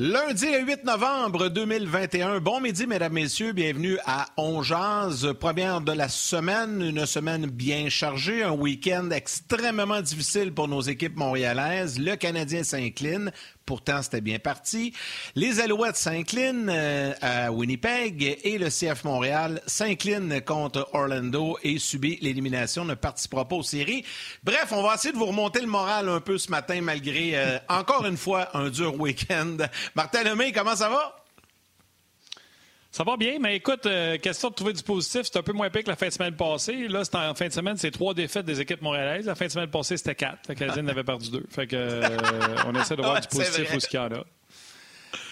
[0.00, 2.38] Lundi le 8 novembre 2021.
[2.38, 3.50] Bon midi, mesdames, messieurs.
[3.50, 5.34] Bienvenue à Ongeaz.
[5.40, 6.80] Première de la semaine.
[6.80, 8.44] Une semaine bien chargée.
[8.44, 11.98] Un week-end extrêmement difficile pour nos équipes montréalaises.
[11.98, 13.32] Le Canadien s'incline.
[13.68, 14.94] Pourtant, c'était bien parti.
[15.34, 22.18] Les Alouettes s'inclinent euh, à Winnipeg et le CF Montréal s'incline contre Orlando et subit
[22.22, 24.06] l'élimination, ne participera pas aux séries.
[24.42, 27.58] Bref, on va essayer de vous remonter le moral un peu ce matin malgré, euh,
[27.68, 29.58] encore une fois, un dur week-end.
[29.94, 31.17] Martin Lemay, comment ça va?
[32.90, 35.68] Ça va bien, mais écoute, euh, question de trouver du positif, c'est un peu moins
[35.68, 36.88] pire que la fin de semaine passée.
[36.88, 39.26] Là, en fin de semaine, c'est trois défaites des équipes montréalaises.
[39.26, 40.48] La fin de semaine passée, c'était quatre.
[40.48, 41.44] Le Canadien en avait perdu deux.
[41.50, 42.00] Fait que, euh,
[42.66, 44.24] on essaie de voir Ouais, du positif où ce qu'il y en a.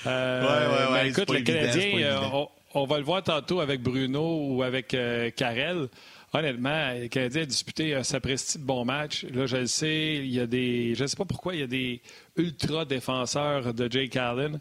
[0.07, 3.61] Euh, Ouais, ouais, mais écoute, le évident, Canadien, euh, on, on va le voir tantôt
[3.61, 4.95] avec Bruno ou avec
[5.35, 5.89] Karel.
[6.35, 9.25] Honnêtement, le Canadien a disputé un sapristi de bon match.
[9.33, 10.95] Là, je le sais, il y a des.
[10.95, 12.03] Je ne sais pas pourquoi, il y a des
[12.37, 14.61] ultra défenseurs de Jake Allen.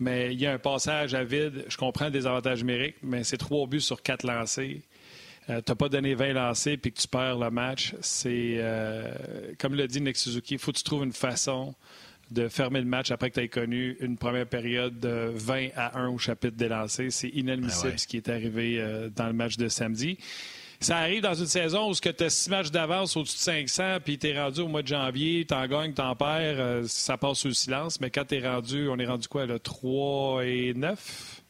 [0.00, 1.64] Mais il y a un passage à vide.
[1.68, 4.80] Je comprends le désavantage numérique, mais c'est trois buts sur quatre lancés.
[5.50, 7.94] Euh, tu n'as pas donné 20 lancés puis que tu perds le match.
[8.00, 9.12] C'est, euh,
[9.58, 11.74] comme l'a dit Nick Suzuki, il faut que tu trouves une façon
[12.30, 15.98] de fermer le match après que tu aies connu une première période de 20 à
[15.98, 17.10] 1 au chapitre des lancers.
[17.10, 17.98] C'est inadmissible Ah ouais.
[17.98, 20.16] ce qui est arrivé euh, dans le match de samedi.
[20.82, 24.18] Ça arrive dans une saison où tu as six matchs d'avance au-dessus de 500, puis
[24.18, 27.18] tu es rendu au mois de janvier, tu en gagnes, tu en perds, euh, ça
[27.18, 28.00] passe sous le silence.
[28.00, 31.42] Mais quand tu es rendu, on est rendu quoi, là, 3 et 9?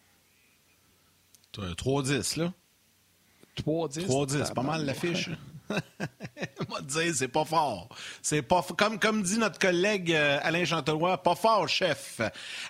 [1.55, 2.53] 3-10, là.
[3.65, 4.07] 3-10?
[4.07, 5.31] 3-10, c'est pas mal l'affiche.
[6.69, 7.89] Moi, dire, c'est pas fort.
[8.23, 12.21] C'est pas comme comme dit notre collègue euh, Alain Chantelois, pas fort, chef.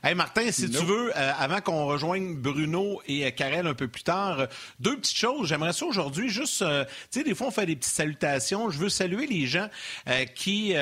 [0.02, 3.88] Hey Martin, si tu veux, euh, avant qu'on rejoigne Bruno et euh, Karel un peu
[3.88, 4.46] plus tard, euh,
[4.78, 5.48] deux petites choses.
[5.48, 8.70] J'aimerais ça aujourd'hui, juste, tu sais, des fois on fait des petites salutations.
[8.70, 9.68] Je veux saluer les gens
[10.34, 10.74] qui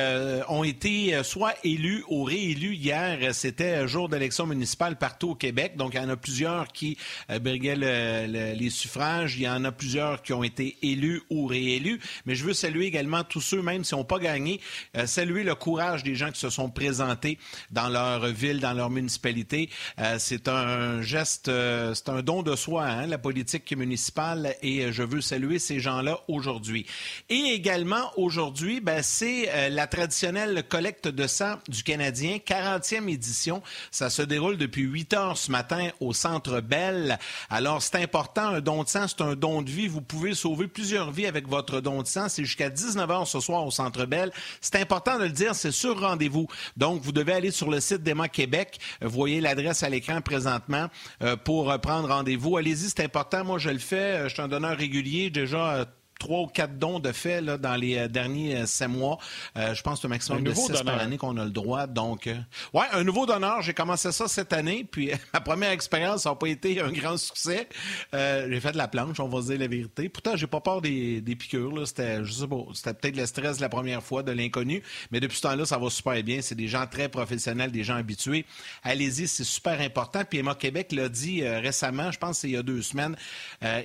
[0.48, 3.34] ont été soit élus ou réélus hier.
[3.34, 5.76] C'était jour d'élection municipale partout au Québec.
[5.76, 6.96] Donc il y en a plusieurs qui
[7.40, 9.36] briguaient le- le- les suffrages.
[9.36, 12.00] Il y en a plusieurs qui ont été élus ou réélus.
[12.26, 14.60] Mais je veux saluer également tous ceux, même s'ils n'ont pas gagné,
[14.96, 17.38] euh, saluer le courage des gens qui se sont présentés
[17.70, 19.70] dans leur ville, dans leur municipalité.
[19.98, 24.92] Euh, c'est un geste, euh, c'est un don de soi, hein, la politique municipale, et
[24.92, 26.86] je veux saluer ces gens-là aujourd'hui.
[27.28, 33.62] Et également, aujourd'hui, ben, c'est la traditionnelle collecte de sang du Canadien, 40e édition.
[33.90, 37.18] Ça se déroule depuis 8 heures ce matin au Centre Bell.
[37.50, 39.88] Alors, c'est important, un don de sang, c'est un don de vie.
[39.88, 41.97] Vous pouvez sauver plusieurs vies avec votre don
[42.28, 44.30] C'est jusqu'à 19 heures ce soir au Centre Bell.
[44.60, 46.46] C'est important de le dire, c'est sur rendez-vous.
[46.76, 48.78] Donc, vous devez aller sur le site d'Emma Québec.
[49.00, 50.88] Vous voyez l'adresse à l'écran présentement
[51.22, 52.56] euh, pour euh, prendre rendez-vous.
[52.56, 53.44] Allez-y, c'est important.
[53.44, 53.96] Moi, je le fais.
[53.96, 55.30] Euh, Je suis un donneur régulier.
[55.30, 55.84] Déjà, euh,
[56.18, 59.18] trois ou quatre dons de fait là, dans les euh, derniers euh, sept mois.
[59.56, 61.00] Euh, je pense que c'est un maximum de six par donneur.
[61.00, 61.86] année qu'on a le droit.
[61.86, 62.34] Donc, euh,
[62.74, 63.62] ouais, un nouveau donneur.
[63.62, 64.86] J'ai commencé ça cette année.
[64.90, 67.68] Puis ma première expérience n'a pas été un grand succès.
[68.14, 70.08] Euh, j'ai fait de la planche, on va se dire la vérité.
[70.08, 71.74] Pourtant, j'ai pas peur des, des piqûres.
[71.74, 71.86] Là.
[71.86, 74.82] C'était, je sais pas, c'était peut-être le stress de la première fois, de l'inconnu.
[75.10, 76.40] Mais depuis ce temps-là, ça va super bien.
[76.42, 78.44] C'est des gens très professionnels, des gens habitués.
[78.82, 80.22] Allez-y, c'est super important.
[80.28, 83.16] Puis Emma Québec l'a dit récemment, je pense que c'est il y a deux semaines,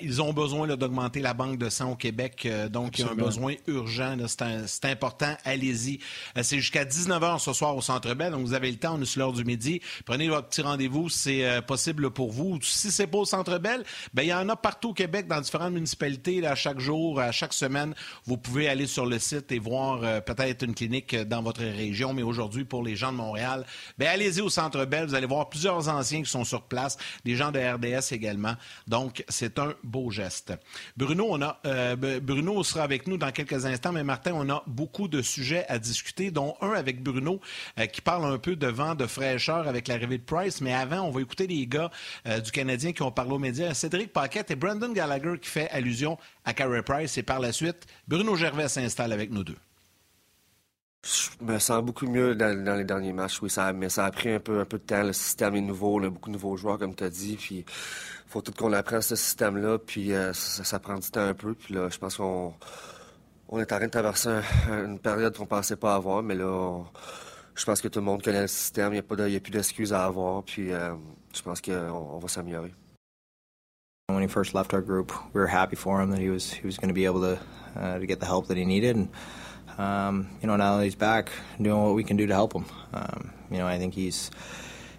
[0.01, 2.22] ils ont besoin là, d'augmenter la banque de sang au Québec.
[2.45, 4.15] Euh, donc, il y a un besoin urgent.
[4.27, 5.35] C'est, important.
[5.45, 5.99] Allez-y.
[6.37, 8.31] Euh, c'est jusqu'à 19h ce soir au Centre Bell.
[8.31, 8.95] Donc, vous avez le temps.
[8.97, 9.81] On est sur l'heure du midi.
[10.05, 11.09] Prenez votre petit rendez-vous.
[11.09, 12.59] C'est euh, possible pour vous.
[12.61, 13.83] Si c'est pas au Centre Bell,
[14.13, 17.31] ben, il y en a partout au Québec, dans différentes municipalités, là, chaque jour, à
[17.31, 17.93] chaque semaine.
[18.25, 22.13] Vous pouvez aller sur le site et voir euh, peut-être une clinique dans votre région.
[22.13, 23.65] Mais aujourd'hui, pour les gens de Montréal,
[23.97, 25.05] ben, allez-y au Centre Bell.
[25.07, 28.55] Vous allez voir plusieurs anciens qui sont sur place, des gens de RDS également.
[28.87, 30.53] Donc, c'est un beau geste.
[30.97, 34.63] Bruno, on a, euh, Bruno sera avec nous dans quelques instants, mais Martin, on a
[34.67, 37.39] beaucoup de sujets à discuter, dont un avec Bruno
[37.79, 40.61] euh, qui parle un peu de vent de fraîcheur avec l'arrivée de Price.
[40.61, 41.91] Mais avant, on va écouter les gars
[42.27, 43.73] euh, du Canadien qui ont parlé aux médias.
[43.73, 47.17] Cédric Paquette et Brandon Gallagher qui fait allusion à Carey Price.
[47.17, 49.57] Et par la suite, Bruno Gervais s'installe avec nous deux.
[51.41, 53.49] Me sens beaucoup mieux dans, les derniers matchs, oui.
[53.49, 55.03] Ça, mais ça a pris un peu, de temps.
[55.03, 57.35] Le système est nouveau, a beaucoup de nouveaux joueurs, comme tu as dit.
[57.35, 57.65] Puis
[58.27, 59.79] faut tout qu'on apprenne ce système-là.
[59.79, 61.53] Puis euh, ça, prend du temps un peu.
[61.53, 62.53] Puis là, je pense qu'on
[63.49, 64.29] on est en train de traverser
[64.69, 66.23] une période qu'on pensait pas avoir.
[66.23, 66.83] Mais là,
[67.55, 68.93] je pense que tout le monde connaît le système.
[68.93, 70.43] Il n'y a, plus d'excuses à avoir.
[70.43, 70.93] Puis euh,
[71.35, 71.73] je pense qu'on
[72.13, 72.73] on va s'améliorer.
[74.09, 76.65] When he first left our group, we were happy for him that he was he
[76.65, 77.39] was going to be able to
[77.79, 79.07] uh, to get the help that he needed.
[79.77, 81.31] Um, you know, now that he's back,
[81.61, 82.65] doing what we can do to help him.
[82.93, 84.31] Um, you know, I think he's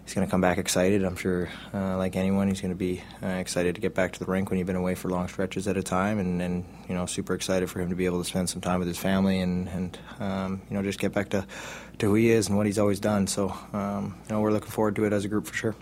[0.05, 1.03] he's going to come back excited.
[1.03, 4.19] I'm sure, uh, like anyone, he's going to be uh, excited to get back to
[4.19, 6.95] the rink when he's been away for long stretches at a time, and, and you
[6.95, 9.41] know, super excited for him to be able to spend some time with his family
[9.41, 11.47] and and um, you know just get back to
[11.99, 13.27] to who he is and what he's always done.
[13.27, 15.75] So, um, you know, we're looking forward to it as a group for sure.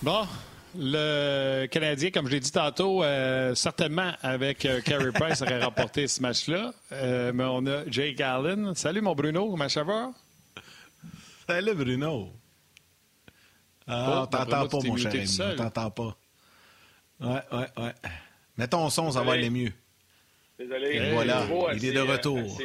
[0.00, 0.28] Bon,
[0.80, 6.06] Le Canadien, comme je l'ai dit tantôt, euh, certainement avec euh, Carey Price aurait remporté
[6.06, 6.72] ce match-là.
[6.92, 8.76] Euh, mais on a Jake Allen.
[8.76, 10.12] Salut mon Bruno, comment ça va?
[11.48, 12.32] Salut Bruno.
[13.88, 15.38] Ah, on t'entend pas, mon cher ami.
[15.40, 16.16] On t'entend pas.
[17.18, 17.94] Ouais, ouais, ouais.
[18.56, 19.72] Mets ton son, ça va aller mieux.
[20.60, 20.94] Désolé.
[20.94, 21.44] Et voilà,
[21.74, 22.56] il est de retour.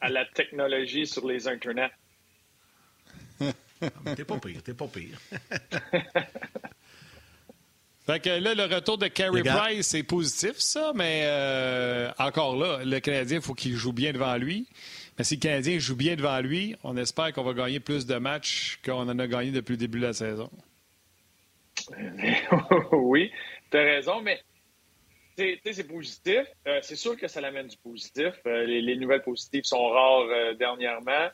[0.00, 1.90] à la technologie sur les internets.
[4.16, 5.18] t'es pas pire, t'es pas pire.
[8.06, 12.84] Fait que là, le retour de Carey Price, c'est positif, ça, mais euh, encore là,
[12.84, 14.68] le Canadien, il faut qu'il joue bien devant lui.
[15.18, 18.14] Mais si le Canadien joue bien devant lui, on espère qu'on va gagner plus de
[18.16, 20.48] matchs qu'on en a gagné depuis le début de la saison.
[22.92, 23.32] oui,
[23.72, 24.40] tu as raison, mais
[25.36, 26.42] c'est positif.
[26.68, 28.34] Euh, c'est sûr que ça l'amène du positif.
[28.46, 31.28] Euh, les, nouvelles positives sont rares dernièrement.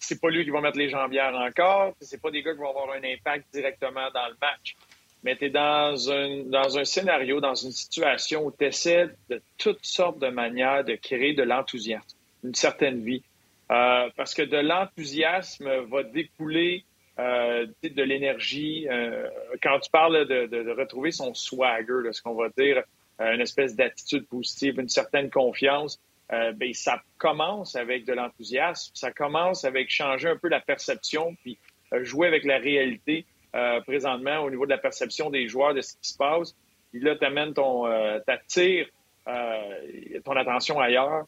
[0.00, 1.94] c'est pas lui qui va mettre les jambières encore.
[2.02, 4.76] C'est pas des gars qui vont avoir un impact directement dans le match
[5.22, 9.40] mais tu es dans un, dans un scénario, dans une situation où tu essaies de
[9.58, 13.22] toutes sortes de manières de créer de l'enthousiasme, une certaine vie.
[13.70, 16.84] Euh, parce que de l'enthousiasme va découler
[17.18, 18.86] euh, de l'énergie.
[18.88, 19.28] Euh,
[19.62, 22.82] quand tu parles de, de, retrouver son swagger, ce qu'on va dire,
[23.18, 25.98] une espèce d'attitude positive, une certaine confiance,
[26.28, 31.56] ben, ça commence avec de l'enthousiasme, ça commence avec changer un peu la perception, puis
[32.02, 33.24] jouer avec la réalité.
[33.56, 36.54] Euh, présentement au niveau de la perception des joueurs de ce qui se passe.
[36.90, 38.86] Puis là, tu ton, euh, t'attires
[39.28, 41.24] euh, ton attention ailleurs.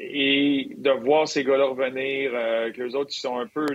[0.00, 3.66] Et de voir ces gars-là revenir, que les autres qui sont un peu,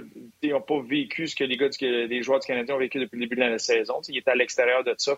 [0.44, 3.28] n'ont pas vécu ce que les gars, les joueurs du Canadien ont vécu depuis le
[3.28, 4.02] début de la saison.
[4.10, 5.18] Ils étaient à l'extérieur de ça.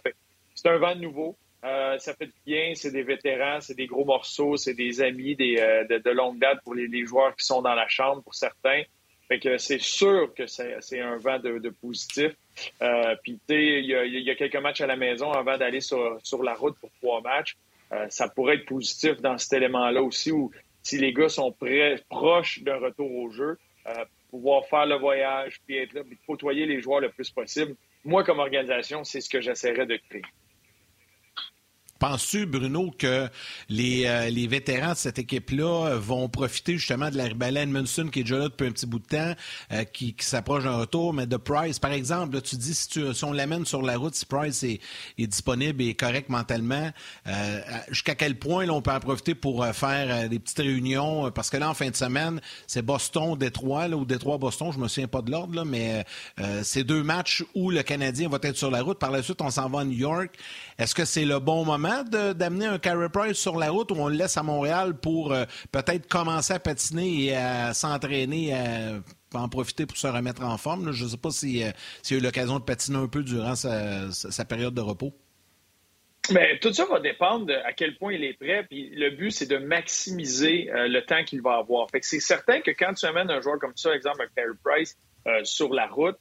[0.53, 1.35] c'est un vent nouveau.
[1.63, 2.73] ça fait du bien.
[2.75, 5.55] C'est des vétérans, c'est des gros morceaux, c'est des amis des,
[5.89, 8.83] de, longue date pour les, joueurs qui sont dans la chambre pour certains.
[9.57, 12.31] C'est sûr que c'est un vent de, positif.
[12.81, 16.75] Euh, puis, il y, a quelques matchs à la maison avant d'aller sur, la route
[16.79, 17.55] pour trois matchs.
[17.91, 20.51] Euh, ça pourrait être positif dans cet élément-là aussi, où
[20.81, 21.55] si les gars sont
[22.09, 23.57] proches d'un retour au jeu,
[23.87, 27.75] euh, pouvoir faire le voyage, puis être là, puis côtoyer les joueurs le plus possible.
[28.03, 30.23] Moi, comme organisation, c'est ce que j'essaierais de créer.
[31.99, 33.29] Penses-tu, Bruno, que
[33.69, 38.19] les, euh, les vétérans de cette équipe-là vont profiter justement de la ribelle Munson qui
[38.19, 39.33] est déjà là depuis un petit bout de temps,
[39.71, 43.23] euh, qui, s'approche d'un retour, mais de Price, par exemple, tu dis si, tu, si
[43.23, 44.81] on l'amène sur la route, si Price est,
[45.17, 46.91] disponible et correct mentalement,
[47.27, 51.31] euh, jusqu'à quel point on peut en profiter pour faire des petites réunions?
[51.31, 54.87] Parce que là, en fin de semaine, c'est Boston, Détroit, là, ou Détroit-Boston, je me
[54.87, 56.03] souviens pas de l'ordre, mais
[56.63, 58.99] c'est deux matchs où le Canadien va être sur la route.
[58.99, 60.35] Par la suite, on s'en va à New York.
[60.77, 61.92] Est-ce que c'est le bon moment?
[62.01, 65.45] D'amener un Carey Price sur la route ou on le laisse à Montréal pour euh,
[65.71, 69.01] peut-être commencer à patiner et à s'entraîner, à
[69.33, 70.91] en profiter pour se remettre en forme?
[70.91, 74.45] Je ne sais pas s'il si a eu l'occasion de patiner un peu durant sa,
[74.45, 75.13] période de repos.
[76.31, 78.65] Mais tout ça va dépendre de à quel point il est prêt.
[78.69, 81.87] Puis le but, c'est de maximiser euh, le temps qu'il va avoir.
[82.01, 84.97] C'est certain que quand tu amènes un joueur comme ça, exemple un Carey Price,
[85.27, 86.17] euh, sur la route,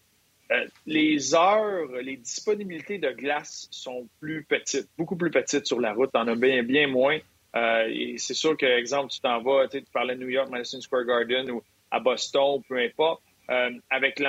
[0.53, 5.93] euh, les heures, les disponibilités de glace sont plus petites, beaucoup plus petites sur la
[5.93, 6.11] route.
[6.13, 7.19] T'en as bien, bien moins.
[7.55, 11.05] Euh, c'est sûr que, exemple, tu t'en vas, tu parlais de New York, Madison Square
[11.05, 14.23] Garden ou à Boston, peu importe, euh, avec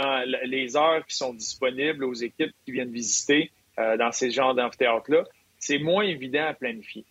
[0.45, 5.23] les heures qui sont disponibles aux équipes qui viennent visiter dans ces genres d'amphithéâtres-là,
[5.57, 7.05] c'est moins évident à planifier.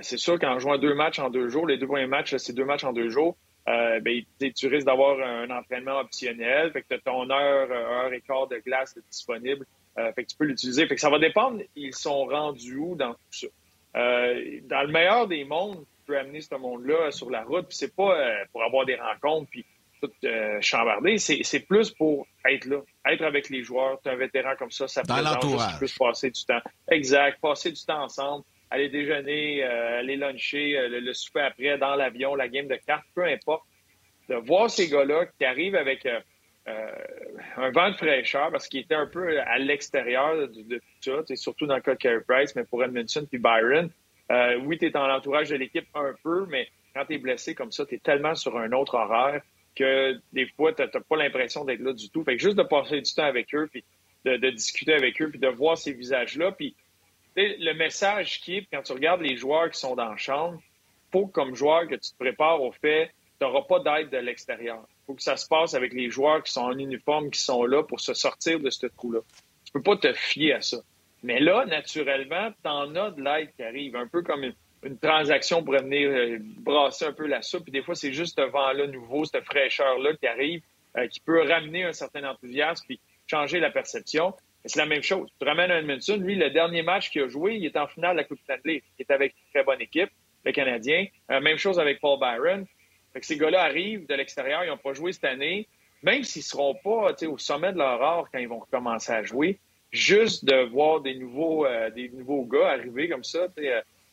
[0.00, 2.64] c'est sûr qu'en jouant deux matchs en deux jours, les deux premiers matchs, c'est deux
[2.64, 3.36] matchs en deux jours,
[3.68, 6.72] euh, ben, tu risques d'avoir un entraînement optionnel.
[6.72, 9.66] Fait que tu as ton heure, heure et quart de glace disponible.
[9.98, 10.86] Euh, fait que tu peux l'utiliser.
[10.86, 13.46] Fait que ça va dépendre, ils sont rendus où dans tout ça.
[13.96, 17.66] Euh, dans le meilleur des mondes, tu peux amener ce monde-là sur la route.
[17.68, 18.16] Puis c'est pas
[18.52, 19.66] pour avoir des rencontres puis
[20.00, 20.10] tout
[20.60, 21.18] chambarder.
[21.18, 23.98] C'est plus pour être là, être avec les joueurs.
[24.02, 25.76] Tu un vétéran comme ça, ça l'entourage.
[25.78, 26.60] plus passer du temps.
[26.90, 28.44] Exact, passer du temps ensemble.
[28.70, 33.06] Aller déjeuner, euh, aller luncher, euh, le, souper après, dans l'avion, la game de cartes,
[33.14, 33.64] peu importe.
[34.28, 36.06] De voir ces gars-là qui arrivent avec
[36.66, 41.66] un vent de fraîcheur, parce qu'ils étaient un peu à l'extérieur de, tout ça, surtout
[41.66, 43.88] dans le cas de Carey Price, mais pour Edmondson puis Byron.
[44.66, 47.72] oui, tu es dans l'entourage de l'équipe un peu, mais quand tu es blessé comme
[47.72, 49.40] ça, tu es tellement sur un autre horaire
[49.78, 52.24] que des fois, tu n'as pas l'impression d'être là du tout.
[52.24, 53.84] Fait que juste de passer du temps avec eux, puis
[54.24, 56.74] de, discuter avec eux, puis de voir ces visages-là, puis
[57.58, 60.60] le message qui est, quand tu regardes les joueurs qui sont dans la chambre,
[61.12, 64.86] faut comme joueur que tu te prépares au fait, tu n'auras pas d'aide de l'extérieur.
[65.06, 67.82] Faut que ça se passe avec les joueurs qui sont en uniforme, qui sont là
[67.82, 69.20] pour se sortir de ce trou-là.
[69.64, 70.78] Tu peux pas te fier à ça.
[71.22, 74.98] Mais là, naturellement, tu en as de l'aide qui arrive, un peu comme une, une
[74.98, 77.64] transaction pour venir euh, brasser un peu la soupe.
[77.64, 80.62] Puis des fois, c'est juste ce vent-là nouveau, cette fraîcheur-là qui arrive,
[80.96, 84.34] euh, qui peut ramener un certain enthousiasme puis changer la perception.
[84.68, 85.28] C'est la même chose.
[85.40, 88.18] Tu ramènes Edmondson, lui, le dernier match qu'il a joué, il est en finale de
[88.18, 88.82] la Coupe Stanley.
[88.98, 90.10] Il est avec une très bonne équipe,
[90.44, 91.06] le Canadien.
[91.30, 92.66] Euh, même chose avec Paul Byron.
[93.20, 95.66] Ces gars-là arrivent de l'extérieur, ils n'ont pas joué cette année.
[96.02, 99.24] Même s'ils ne seront pas au sommet de leur art quand ils vont recommencer à
[99.24, 99.58] jouer,
[99.90, 103.48] juste de voir des nouveaux, des nouveaux gars arriver comme ça,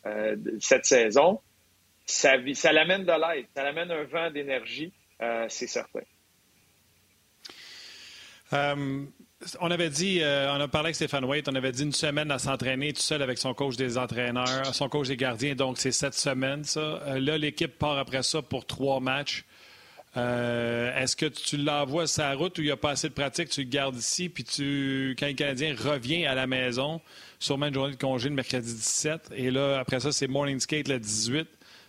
[0.06, 1.42] euh, cette saison,
[2.06, 6.02] ça, l'amène de l'aide, ça l'amène un vent d'énergie, euh, c'est certain.
[8.54, 9.06] Euh,
[9.60, 12.40] on avait dit, on a parlé avec Stéphane Waite, on avait dit une semaine à
[12.40, 16.14] s'entraîner tout seul avec son coach des entraîneurs, son coach des gardiens, donc c'est cette
[16.16, 17.20] semaine, ça.
[17.20, 19.46] là, l'équipe part après ça pour trois matchs.
[20.16, 23.64] Est-ce que tu l'envoies la route où il n'y a pas assez de pratique, tu
[23.64, 27.02] le gardes ici, puis tu, quand le Canadien revient à la maison,
[27.40, 29.32] sûrement une journée de congé le mercredi 17.
[29.36, 31.48] Et là, après ça, c'est morning skate le 18.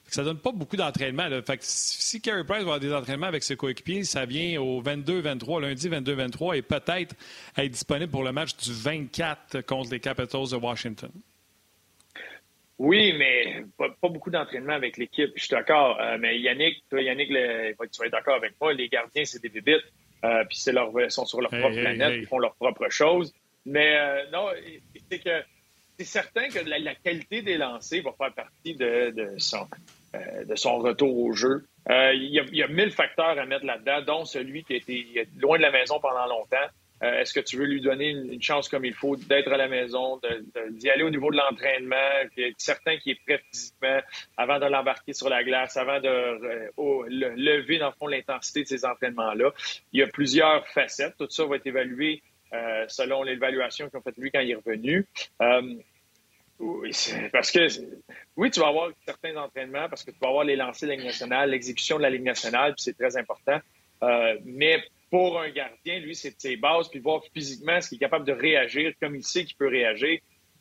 [0.09, 1.29] Ça donne pas beaucoup d'entraînement.
[1.45, 4.81] Fait que si Carey Price va avoir des entraînements avec ses coéquipiers, ça vient au
[4.83, 7.15] 22-23, lundi 22-23, et peut-être
[7.57, 11.11] être disponible pour le match du 24 contre les Capitals de Washington.
[12.79, 15.33] Oui, mais pas, beaucoup d'entraînement avec l'équipe.
[15.35, 15.99] Je suis d'accord.
[16.01, 18.75] Euh, mais Yannick, toi, Yannick, le, tu vas être d'accord avec moi.
[18.75, 19.85] Les gardiens, c'est des bébites.
[20.25, 23.33] Euh, puis c'est leur, sont sur leur propre planète, ils font leurs propres choses.
[23.65, 24.49] Mais euh, non,
[25.11, 25.43] c'est que
[25.99, 29.67] c'est certain que la, qualité des lancers va faire partie de, son,
[30.15, 31.65] euh, son retour au jeu.
[31.91, 35.57] Euh, il, y a, mille facteurs à mettre là-dedans, dont celui qui a été loin
[35.57, 36.69] de la maison pendant longtemps.
[37.03, 40.19] Est-ce que tu veux lui donner une, chance comme il faut d'être à la maison,
[40.71, 41.97] d'y aller au niveau de l'entraînement,
[42.57, 44.01] certain qui est prêt physiquement
[44.39, 46.71] avant de l'embarquer sur la glace, avant de
[47.09, 49.53] lever dans le fond l'intensité de ces entraînements-là?
[49.93, 51.17] Il y a plusieurs facettes.
[51.19, 52.23] Tout ça va être évalué
[52.53, 55.05] euh, selon l'évaluation qu'on fait lui quand il est revenu.
[55.43, 55.75] Euh,
[57.33, 57.67] parce que,
[58.37, 60.97] oui, tu vas avoir certains entraînements parce que tu vas avoir les lancers de la
[60.97, 63.59] Ligue nationale, l'exécution de la Ligue nationale, puis c'est très important.
[64.03, 68.01] Euh, mais pour un gardien, lui, c'est ses bases, puis voir physiquement ce qu'il est
[68.01, 70.19] capable de réagir, comme il sait qu'il peut réagir.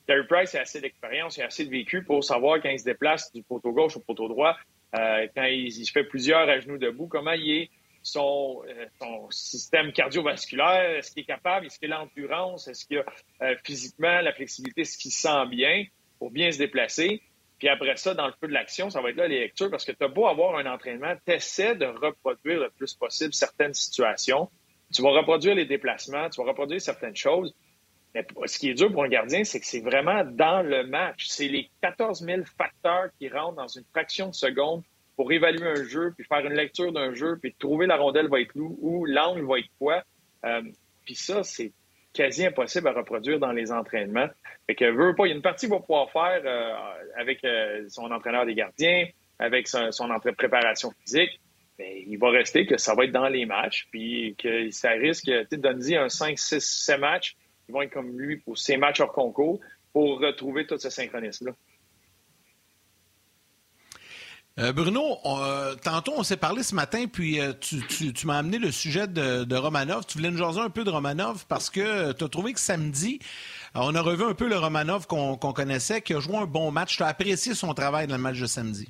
[0.08, 2.86] Terry Price a assez d'expérience, il a assez de vécu pour savoir quand il se
[2.86, 4.56] déplace du poteau gauche au poteau droit,
[4.94, 7.70] quand il, il, fait plusieurs à genoux debout, comment il est
[8.06, 13.00] son, euh, son système cardiovasculaire, est-ce qu'il est capable, est-ce qu'il a l'endurance, est-ce qu'il
[13.00, 13.06] a
[13.42, 15.86] euh, physiquement la flexibilité, est-ce qu'il sent bien
[16.20, 17.24] pour bien se déplacer?
[17.58, 19.86] Puis après ça, dans le feu de l'action, ça va être là les lectures parce
[19.86, 23.74] que tu as beau avoir un entraînement, tu essaies de reproduire le plus possible certaines
[23.74, 24.52] situations.
[24.94, 27.56] Tu vas reproduire les déplacements, tu vas reproduire certaines choses.
[28.14, 31.26] Mais ce qui est dur pour un gardien, c'est que c'est vraiment dans le match.
[31.26, 34.84] C'est les 14 000 facteurs qui rentrent dans une fraction de seconde
[35.15, 38.39] pour évaluer un jeu, puis faire une lecture d'un jeu, puis trouver la rondelle va
[38.41, 40.03] être où, ou l'angle va être quoi.
[40.45, 40.62] Euh,
[41.05, 41.72] puis ça, c'est
[42.13, 44.27] quasi impossible à reproduire dans les entraînements.
[44.67, 46.74] Fait que veut pas, il y a une partie qu'il va pouvoir faire euh,
[47.17, 49.07] avec euh, son entraîneur des gardiens,
[49.39, 50.07] avec son, son
[50.38, 51.39] préparation physique.
[51.77, 55.29] Mais il va rester que ça va être dans les matchs, puis que ça risque,
[55.50, 57.36] tu donner un 5, 6, 7 matchs,
[57.67, 59.60] ils vont être comme lui pour ces matchs hors concours
[59.91, 61.53] pour retrouver tout ce synchronisme-là.
[64.58, 68.72] Euh, Bruno, euh, tantôt on s'est parlé ce matin, puis euh, tu, m'as amené le
[68.72, 70.06] sujet de, Romanov.
[70.06, 73.20] Tu voulais nous jaser un peu de Romanov parce que tu as trouvé que samedi,
[73.74, 76.96] on a revu un peu le Romanov qu'on connaissait, qui a joué un bon match.
[76.96, 78.88] Tu as apprécié son travail dans le match de samedi?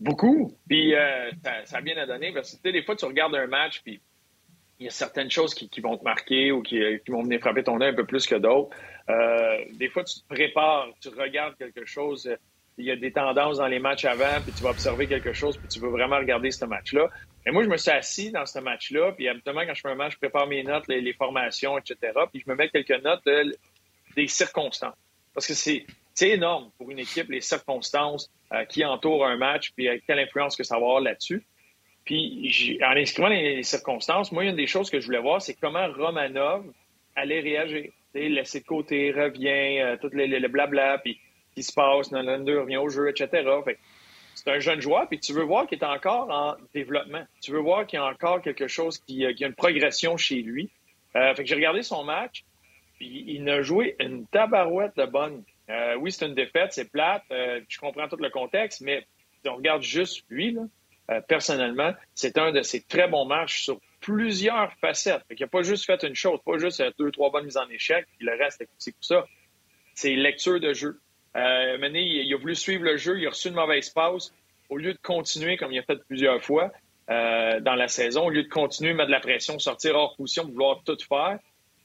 [0.00, 0.56] Beaucoup.
[0.66, 0.94] Puis
[1.66, 4.00] ça, a bien à donner parce que des fois, tu regardes un match, puis
[4.80, 7.64] il y a certaines choses qui, vont te marquer ou qui, qui, vont venir frapper
[7.64, 8.74] ton œil un peu plus que d'autres.
[9.74, 12.30] des fois, tu te prépares, tu regardes quelque chose
[12.78, 15.56] il y a des tendances dans les matchs avant, puis tu vas observer quelque chose,
[15.56, 17.08] puis tu veux vraiment regarder ce match-là.
[17.44, 19.94] Mais moi, je me suis assis dans ce match-là, puis habituellement, quand je fais un
[19.94, 21.96] match, je prépare mes notes, les, formations, etc.,
[22.32, 23.26] puis je me mets quelques notes
[24.14, 24.96] des circonstances.
[25.32, 25.84] Parce que c'est
[26.20, 30.64] énorme pour une équipe, les circonstances euh, qui entourent un match, puis quelle influence que
[30.64, 31.44] ça va avoir là-dessus.
[32.06, 35.86] Puis en inscrivant les, circonstances, moi, une des choses que je voulais voir, c'est comment
[35.92, 36.64] Romanov
[37.16, 37.90] allait réagir.
[38.14, 41.18] laisser de côté, revient, euh, tout le, blabla, puis
[41.56, 43.48] qui se passe, Nylander revient au jeu, etc.
[44.34, 47.24] c'est un jeune joueur, puis tu veux voir qu'il est encore en développement.
[47.40, 50.70] Tu veux voir qu'il y a encore quelque chose, qui, a une progression chez lui.
[51.16, 52.44] Euh, fait que j'ai regardé son match,
[52.98, 55.42] puis il a joué une tabarouette de bonne.
[55.70, 59.06] Euh, oui, c'est une défaite, c'est plate, euh, je comprends tout le contexte, mais
[59.42, 60.62] si on regarde juste lui, là,
[61.10, 65.22] euh, personnellement, c'est un de ses très bons matchs sur plusieurs facettes.
[65.30, 68.06] Il n'a pas juste fait une chose, pas juste deux, trois bonnes mises en échec,
[68.18, 69.26] puis le reste, c'est tout ça.
[69.94, 71.00] C'est lecture de jeu.
[71.36, 74.32] Euh, il, a voulu suivre le jeu, il a reçu une mauvaise passe.
[74.68, 76.72] Au lieu de continuer comme il a fait plusieurs fois
[77.10, 80.44] euh, dans la saison, au lieu de continuer, mettre de la pression, sortir hors position,
[80.44, 81.38] vouloir tout faire,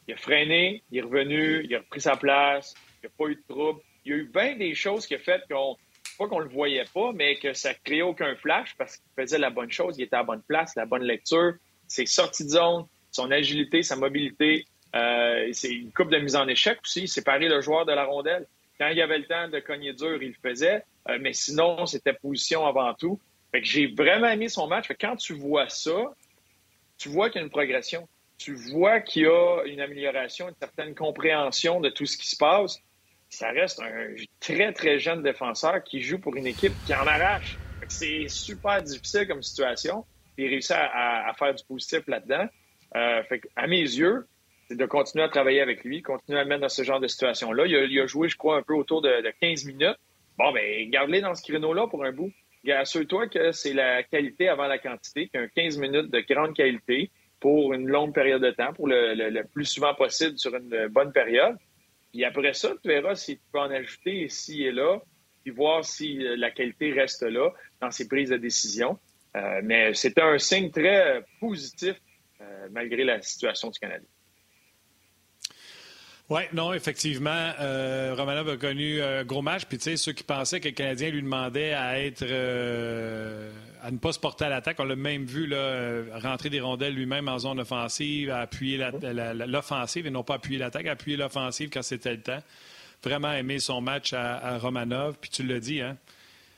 [0.07, 3.29] il a freiné, il est revenu, il a repris sa place, il n'y a pas
[3.29, 3.81] eu de trouble.
[4.03, 5.77] Il y a eu bien des choses qui ont fait qu'on
[6.17, 9.49] pas qu'on le voyait pas, mais que ça créait aucun flash parce qu'il faisait la
[9.49, 11.53] bonne chose, il était à la bonne place, la bonne lecture,
[11.87, 14.65] ses sorties de zone, son agilité, sa mobilité.
[14.95, 18.45] Euh, c'est une coupe de mise en échec aussi, séparer le joueur de la rondelle.
[18.81, 21.85] Quand il y avait le temps de cogner dur, il le faisait, euh, mais sinon,
[21.85, 23.21] c'était position avant tout.
[23.51, 24.87] Fait que j'ai vraiment aimé son match.
[24.99, 26.15] quand tu vois ça,
[26.97, 28.09] tu vois qu'il y a une progression.
[28.39, 32.37] Tu vois qu'il y a une amélioration, une certaine compréhension de tout ce qui se
[32.37, 32.81] passe
[33.31, 37.57] ça reste un très, très jeune défenseur qui joue pour une équipe qui en arrache.
[37.87, 40.05] C'est super difficile comme situation.
[40.37, 42.47] Il réussit à, faire du positif là-dedans.
[42.95, 44.27] Euh, fait à mes yeux,
[44.71, 47.07] c'est de continuer à travailler avec lui, continuer à le mettre dans ce genre de
[47.07, 47.65] situation-là.
[47.65, 49.97] Il, a joué, je crois, un peu autour de, 15 minutes.
[50.37, 52.31] Bon, ben, garde-les dans ce créneau-là pour un bout.
[52.65, 57.11] Assure-toi que c'est la qualité avant la quantité, qu'un 15 minutes de grande qualité
[57.41, 61.57] pour une longue période de temps, pour le plus souvent possible sur une bonne période.
[62.13, 65.01] Puis après ça, tu verras si tu peux en ajouter ici et là,
[65.43, 67.49] puis voir si euh, la qualité reste là
[67.81, 68.97] dans ses prises de décision.
[69.35, 71.95] Euh, mais c'était un signe très positif
[72.39, 74.05] euh, malgré la situation du Canada.
[76.31, 79.65] Oui, non, effectivement, euh, Romanov a connu un gros match.
[79.65, 83.51] Puis, tu sais, ceux qui pensaient que le Canadien lui demandait à être, euh,
[83.83, 86.61] à ne pas se porter à l'attaque, on l'a même vu là, euh, rentrer des
[86.61, 91.69] rondelles lui-même en zone offensive, à appuyer l'offensive et non pas appuyer l'attaque, appuyer l'offensive
[91.69, 92.41] quand c'était le temps.
[93.03, 95.17] Vraiment aimé son match à, Romanov.
[95.19, 95.97] Puis tu l'as dit, hein?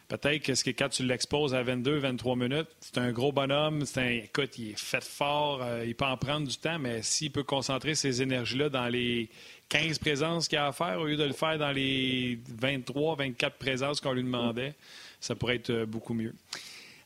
[0.07, 3.85] Peut-être que, quand tu l'exposes à 22, 23 minutes, c'est un gros bonhomme.
[3.87, 5.65] C'est un, écoute, il est fait fort.
[5.83, 9.29] il peut en prendre du temps, mais s'il peut concentrer ses énergies-là dans les
[9.73, 13.57] 15 présences qu'il a à faire au lieu de le faire dans les 23, 24
[13.57, 14.75] présences qu'on lui demandait,
[15.19, 16.35] ça pourrait être euh, beaucoup mieux.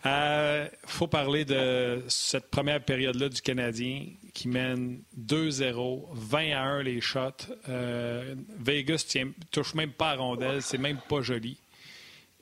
[0.03, 6.61] Il euh, faut parler de cette première période-là du Canadien qui mène 2-0, 20 à
[6.61, 7.47] 1 les shots.
[7.69, 11.57] Euh, Vegas ne touche même pas à rondelle, c'est même pas joli.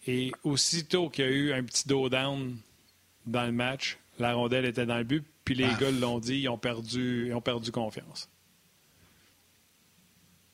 [0.08, 2.58] Et aussitôt qu'il y a eu un petit dos down
[3.28, 6.50] dans le match, la rondelle était dans le but, puis les gars l'ont dit, ils
[6.50, 8.28] ont perdu, ils ont perdu confiance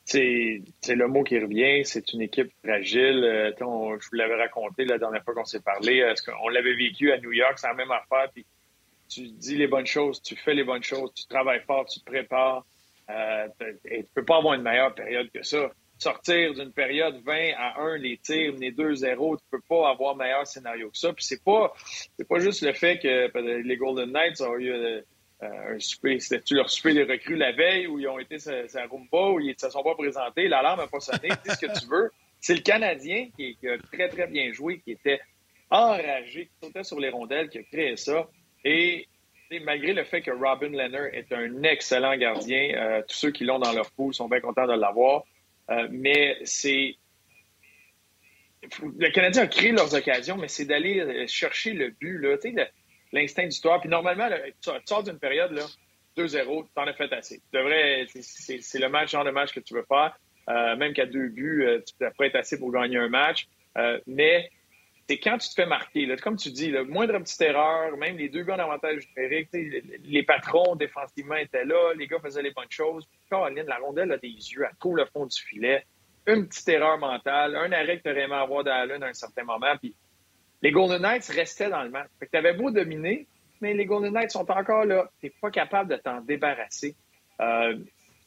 [0.06, 1.86] c'est le mot qui revient.
[1.86, 3.24] C'est une équipe fragile.
[3.24, 6.04] Euh, je vous l'avais raconté la dernière fois qu'on s'est parlé.
[6.44, 8.30] on l'avait vécu à New York, c'est la même affaire.
[8.34, 8.46] Puis
[9.10, 12.06] tu dis les bonnes choses, tu fais les bonnes choses, tu travailles fort, tu te
[12.06, 12.66] prépares.
[13.10, 13.48] Euh,
[13.86, 15.70] et tu peux pas avoir une meilleure période que ça.
[15.98, 20.48] Sortir d'une période 20 à 1, les tirs, les 2-0, tu peux pas avoir meilleur
[20.48, 21.14] scénario que ça.
[21.14, 21.74] Puis c'est pas,
[22.28, 25.02] pas juste le fait que les Golden Knights ont eu euh, euh,
[25.42, 29.32] un souper, c'était-tu leur souper des recrues la veille où ils ont été à, Rumba,
[29.32, 31.88] où ils ne se sont pas présentés, l'alarme n'a pas sonné, dis ce que tu
[31.88, 32.12] veux.
[32.40, 35.20] C'est le Canadien qui, a très, très bien joué, qui était
[35.70, 38.28] enragé, qui sautait sur les rondelles, qui a créé ça.
[38.64, 39.08] Et
[39.64, 43.60] malgré le fait que Robin Leonard est un excellent gardien, euh, tous ceux qui l'ont
[43.60, 45.24] dans leur poule sont bien contents de l'avoir.
[45.70, 46.96] Euh, mais c'est.
[48.84, 52.20] Le Canadien a créé leurs occasions, mais c'est d'aller chercher le but.
[52.20, 52.68] Là.
[53.12, 54.30] Tu l'instinct du Puis normalement,
[54.62, 55.65] tu sors d'une période, là,
[56.17, 57.41] 2-0, t'en as fait assez.
[57.52, 60.17] c'est le match, genre de match que tu veux faire.
[60.50, 63.47] Euh, même qu'à deux buts, euh, tu pourrais être assez pour gagner un match.
[63.78, 64.50] Euh, mais
[65.08, 68.17] c'est quand tu te fais marquer, là, comme tu dis, là, moindre petite erreur, même
[68.17, 72.52] les deux buts en avantage numérique, les patrons défensivement étaient là, les gars faisaient les
[72.52, 73.08] bonnes choses.
[73.30, 75.86] Caroline, la rondelle a des yeux, à court le fond du filet.
[76.28, 79.08] Une petite erreur mentale, un arrêt que tu aurais aimé avoir dans la lune à
[79.08, 79.95] un certain moment, puis
[80.62, 82.10] les Golden Knights restaient dans le match.
[82.19, 83.28] Fait que avais beau dominer,
[83.62, 85.10] mais les Golden Knights sont encore là.
[85.19, 86.95] Tu n'es pas capable de t'en débarrasser.
[87.39, 87.76] Euh,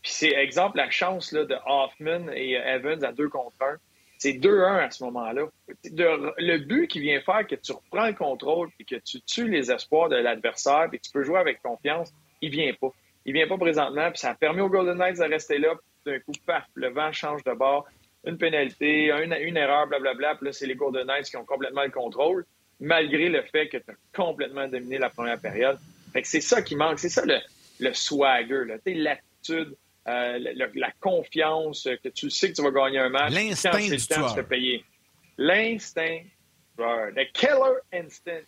[0.03, 3.77] puis c'est exemple la chance là, de Hoffman et Evans à 2 contre 1.
[4.19, 5.47] C'est 2-1 à ce moment-là.
[5.85, 9.71] Le but qui vient faire que tu reprends le contrôle et que tu tues les
[9.71, 12.91] espoirs de l'adversaire et que tu peux jouer avec confiance, il vient pas.
[13.27, 15.75] Il vient pas présentement, puis ça a permis aux Golden Knights de rester là.
[16.05, 17.87] D'un coup, paf, le vent change de bord
[18.27, 20.37] une pénalité, une, erreur, blablabla.
[20.37, 22.45] Puis là, c'est les Golden Knights qui ont complètement le contrôle,
[22.81, 25.79] malgré le fait que tu as complètement dominé la première période.
[26.13, 26.99] Fait que c'est ça qui manque.
[26.99, 27.39] C'est ça le,
[27.81, 33.33] le swagger, l'attitude la confiance, que tu sais que tu vas gagner un match.
[33.33, 34.85] L'instinct du temps, tu fais payer.
[35.39, 36.21] L'instinct,
[36.79, 38.43] le killer instinct.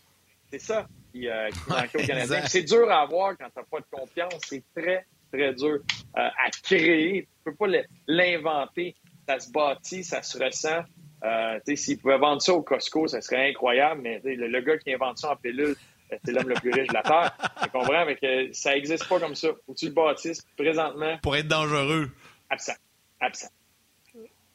[0.51, 1.29] C'est ça qui,
[1.69, 2.47] manque au Canadien.
[2.47, 4.41] C'est dur à avoir quand tu n'as pas de confiance.
[4.47, 5.81] C'est très, très dur
[6.15, 7.23] à créer.
[7.23, 7.67] Tu ne peux pas
[8.07, 8.95] l'inventer.
[9.27, 10.83] Ça se bâtit, ça se ressent.
[11.25, 15.19] Euh, S'ils pouvaient vendre ça au Costco, ça serait incroyable, mais le, gars qui invente
[15.19, 15.75] ça en pilule,
[16.12, 17.37] euh, c'est l'homme le plus riche de la Terre.
[17.62, 18.05] Tu comprends?
[18.05, 19.49] Mais que ça n'existe pas comme ça.
[19.67, 21.19] Faut que tu le bâtisses présentement.
[21.23, 22.11] Pour être dangereux.
[22.51, 22.75] Absent.
[23.21, 23.49] Absent.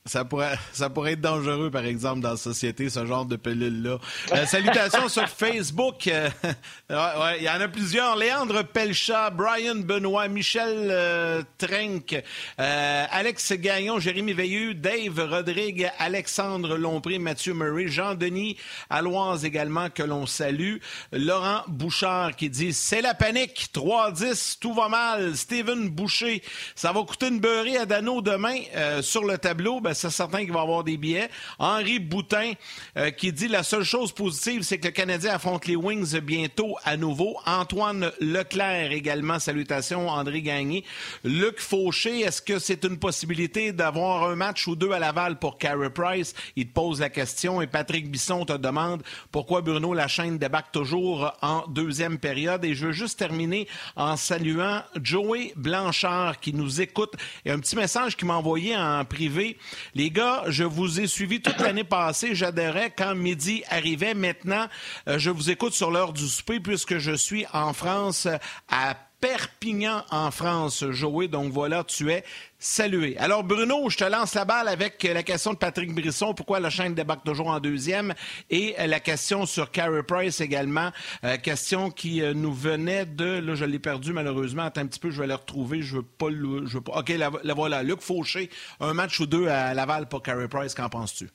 [0.06, 4.00] Ça pourrait, ça pourrait être dangereux, par exemple, dans la société, ce genre de pelule-là.
[4.34, 6.08] Euh, salutations sur Facebook.
[6.08, 6.28] Euh,
[7.38, 8.16] il y en a plusieurs.
[8.16, 12.20] Léandre Pelchat, Brian Benoît, Michel euh, Trenck,
[12.58, 18.58] Alex Gagnon, Jérémy Veilleux, Dave Rodrigue, Alexandre Lompré, Mathieu Murray, Jean-Denis
[18.90, 20.78] Aloise également, que l'on salue.
[21.12, 26.42] Laurent Bouchard qui dit «C'est la panique, 3-10, tout va mal.» Steven Boucher,
[26.74, 28.58] ça va coûter une beurrée à Dano demain
[29.02, 29.80] sur le tableau.
[29.80, 31.30] Ben, c'est certain qu'il va avoir des billets.
[31.60, 32.54] Henri Boutin
[32.98, 36.78] euh, qui dit la seule chose positive, c'est que le Canadien affronte les Wings bientôt
[36.84, 37.38] à nouveau.
[37.46, 40.10] Antoine Leclerc également, salutations.
[40.10, 40.84] André Gagné.
[41.24, 45.58] Luc Fauché, est-ce que c'est une possibilité d'avoir un match ou deux à Laval pour
[45.58, 46.34] Carey Price?
[46.56, 47.62] Il te pose la question.
[47.62, 52.64] Et Patrick Bisson te demande pourquoi Bruno Lachaine débarque toujours en deuxième période.
[52.66, 57.14] Et je veux juste terminer en saluant Joey Blanchard qui nous écoute.
[57.46, 59.58] Et un petit message qu'il m'a envoyé en privé.
[59.96, 62.36] Les gars, je vous ai suivi toute l'année passée.
[62.36, 64.14] J'adhérais quand midi arrivait.
[64.14, 64.68] Maintenant,
[65.08, 68.28] euh, je vous écoute sur l'heure du souper puisque je suis en France
[68.70, 71.28] à Perpignan en France, Joey.
[71.28, 72.24] Donc voilà, tu es
[72.58, 73.16] salué.
[73.20, 76.34] Alors Bruno, je te lance la balle avec la question de Patrick Brisson.
[76.34, 78.16] Pourquoi la chaîne débarque toujours en deuxième?
[78.50, 80.92] Et la question sur Carey Price également.
[81.24, 83.40] Euh, question qui euh, nous venait de...
[83.40, 84.64] Là, je l'ai perdu malheureusement.
[84.64, 85.84] Attends un petit peu, je vais la retrouver.
[85.84, 86.66] Je veux pas le...
[86.66, 87.00] Je veux pas...
[87.00, 87.84] OK, la, voilà.
[87.84, 90.74] Luc Fauché, un match ou deux à Laval pour Carey Price.
[90.74, 91.30] Qu'en penses-tu?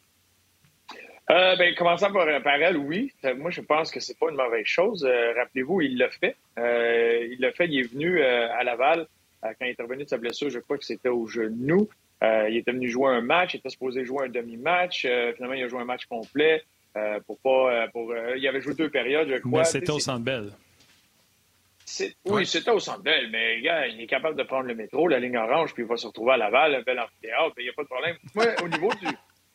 [1.29, 3.13] Euh, ben, commençant par, par elle, oui.
[3.25, 5.05] Euh, moi, je pense que c'est pas une mauvaise chose.
[5.05, 6.37] Euh, rappelez-vous, il l'a fait.
[6.59, 7.67] Euh, il l'a fait.
[7.67, 9.07] Il est venu à Laval
[9.43, 10.51] quand il est revenu de sa blessure.
[10.51, 11.89] Je crois que c'était au genou.
[12.23, 13.55] il était venu jouer un match.
[13.55, 15.07] Il était supposé jouer un demi-match.
[15.35, 16.63] finalement, il a joué un match complet.
[17.27, 19.61] pour pas, pour, il avait joué deux périodes, je crois.
[19.61, 20.51] Mais c'était au Centre Bell.
[22.25, 25.21] Oui, c'était au Centre Bell, mais gars, il est capable de prendre le métro, la
[25.21, 27.55] ligne orange, puis il va se retrouver à Laval, un bel amphithéâtre.
[27.59, 28.17] Il n'y a pas de problème.
[28.35, 29.07] Moi, au niveau du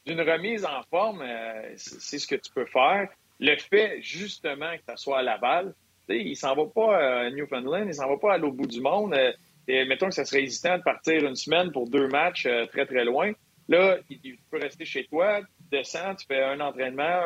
[0.05, 3.07] d'une remise en forme, euh, c'est ce que tu peux faire.
[3.39, 5.73] Le fait, justement, que ça soit à Laval,
[6.09, 9.13] il s'en va pas à Newfoundland, il s'en va pas à l'autre bout du monde.
[9.13, 9.31] Euh,
[9.67, 12.85] et mettons que ça serait hésitant de partir une semaine pour deux matchs euh, très,
[12.85, 13.31] très loin.
[13.69, 17.21] Là, il, peut rester chez toi, tu descends, tu fais un entraînement,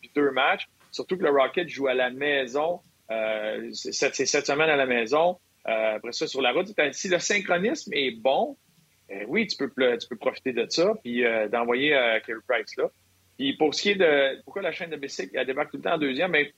[0.00, 0.68] puis deux matchs.
[0.92, 2.80] Surtout que le Rocket joue à la maison.
[3.72, 5.38] c'est cette semaine à la maison.
[5.64, 8.56] après ça, sur la route, si le synchronisme est bon,
[9.10, 12.88] euh, oui, tu peux, profiter de ça, puis euh, d'envoyer euh, Kerry Price là.
[13.36, 15.82] Puis pour ce qui est de pourquoi la chaîne de Bessic elle débarque tout le
[15.82, 16.52] temps en deuxième, mais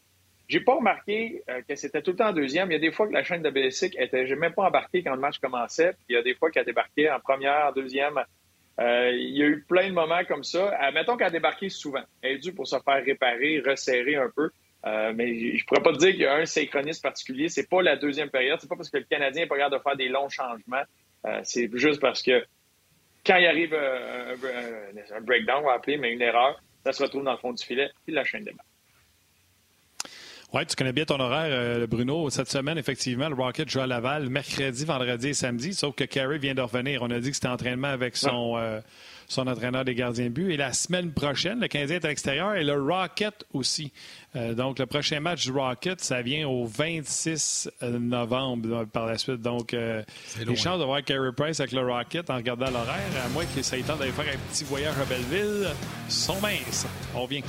[0.49, 2.71] j'ai pas remarqué que c'était tout le temps en deuxième.
[2.71, 5.15] Il y a des fois que la chaîne de Bessic était même pas embarqué quand
[5.15, 5.95] le match commençait.
[6.09, 8.21] Il y a des fois qu'elle débarqué en première, en deuxième.
[8.79, 10.77] il y a eu plein de moments comme ça.
[10.93, 12.03] mettons qu'elle a débarqué souvent.
[12.21, 14.51] Elle est due pour se faire réparer, resserrer un peu.
[15.15, 17.49] mais je pourrais pas te dire qu'il y a un synchronisme particulier.
[17.49, 18.59] C'est pas la deuxième période.
[18.61, 20.83] C'est pas parce que le Canadien n'est pas capable de faire des longs changements
[21.45, 22.45] c'est juste parce que
[23.25, 27.33] quand il arrive un, breakdown, on va appeler, mais une erreur, ça se retrouve dans
[27.33, 28.67] le fond du filet, puis la chaîne démarre.
[30.53, 32.29] Oui, tu connais bien ton horaire, euh, Bruno.
[32.29, 36.37] Cette semaine, effectivement, le Rocket joue à Laval mercredi, vendredi et samedi, sauf que Carey
[36.37, 37.01] vient de revenir.
[37.03, 38.81] On a dit que c'était entraînement avec son, euh,
[39.29, 40.53] son entraîneur des gardiens de but.
[40.53, 43.93] Et la semaine prochaine, le Canadien est à l'extérieur et le Rocket aussi.
[44.37, 49.43] Euh, donc, le prochain match du Rocket, ça vient au 26 novembre par la suite.
[49.43, 53.45] Donc, les chances de voir Carey Price avec le Rocket en regardant l'horaire, à moins
[53.55, 55.69] que ça ait temps d'aller faire un petit voyage à Belleville,
[56.09, 56.87] sont minces.
[57.15, 57.43] On vient.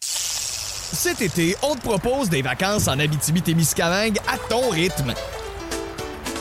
[0.00, 5.14] Cet été, on te propose des vacances en Abitibi-Témiscamingue à ton rythme.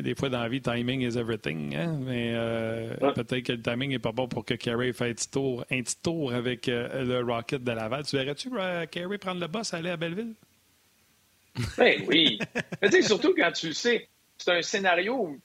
[0.00, 1.76] Des fois, dans la vie, timing is everything.
[1.76, 1.98] Hein?
[2.00, 5.30] Mais euh, peut-être que le timing n'est pas bon pour que Carey fasse un petit
[5.30, 8.04] tour, un petit tour avec euh, le Rocket de Laval.
[8.06, 10.34] Tu verrais-tu euh, Carey prendre le boss aller à Belleville?
[11.76, 12.38] Ben oui.
[12.80, 15.38] Mais surtout quand tu le sais, c'est un scénario où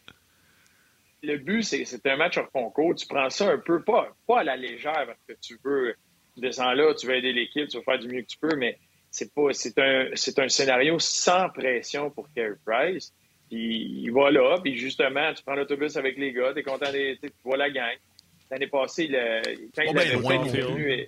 [1.24, 2.96] le but, c'est un match hors concours.
[2.96, 5.96] Tu prends ça un peu, pas, pas à la légère, parce que tu veux,
[6.36, 8.56] tu descends là, tu veux aider l'équipe, tu veux faire du mieux que tu peux,
[8.56, 8.80] mais
[9.12, 13.14] c'est pas, c'est un, c'est un scénario sans pression pour Carey Price.
[13.50, 17.16] Puis il va là, puis justement, tu prends l'autobus avec les gars, t'es content, de,
[17.16, 17.96] tu vois la gang.
[18.52, 19.42] L'année passée, le,
[19.76, 21.08] quand il avait loin, venu,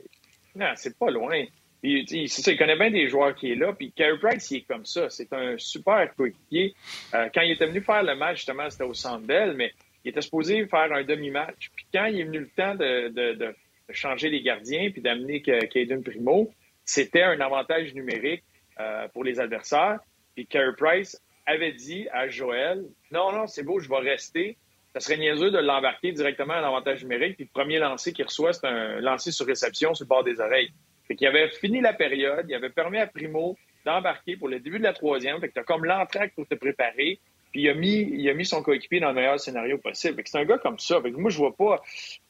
[0.55, 1.43] non, c'est pas loin.
[1.81, 3.71] C'est ça, il connaît bien des joueurs qui est là.
[3.71, 5.09] Puis Carey Price, il est comme ça.
[5.09, 6.73] C'est un super coéquipier.
[7.13, 9.71] Euh, quand il était venu faire le match, justement, c'était au Centre Bell, mais
[10.03, 11.69] il était supposé faire un demi-match.
[11.73, 13.55] Puis quand il est venu le temps de, de, de
[13.91, 16.51] changer les gardiens puis d'amener Caden Primo,
[16.83, 18.43] c'était un avantage numérique
[18.79, 19.99] euh, pour les adversaires.
[20.35, 24.57] Puis Carey Price avait dit à Joël, non, non, c'est beau, je vais rester.
[24.93, 27.35] Ça serait niaiseux de l'embarquer directement à l'avantage numérique.
[27.35, 30.39] Puis le premier lancer qu'il reçoit, c'est un lancer sur réception sur le bord des
[30.39, 30.71] oreilles.
[31.07, 34.79] Fait qu'il avait fini la période, il avait permis à Primo d'embarquer pour le début
[34.79, 35.39] de la troisième.
[35.39, 37.19] Fait que t'as comme l'entraque pour te préparer.
[37.51, 40.21] Puis il a mis, il a mis son coéquipier dans le meilleur scénario possible.
[40.25, 41.01] C'est un gars comme ça.
[41.01, 41.81] Fait que moi, je vois pas,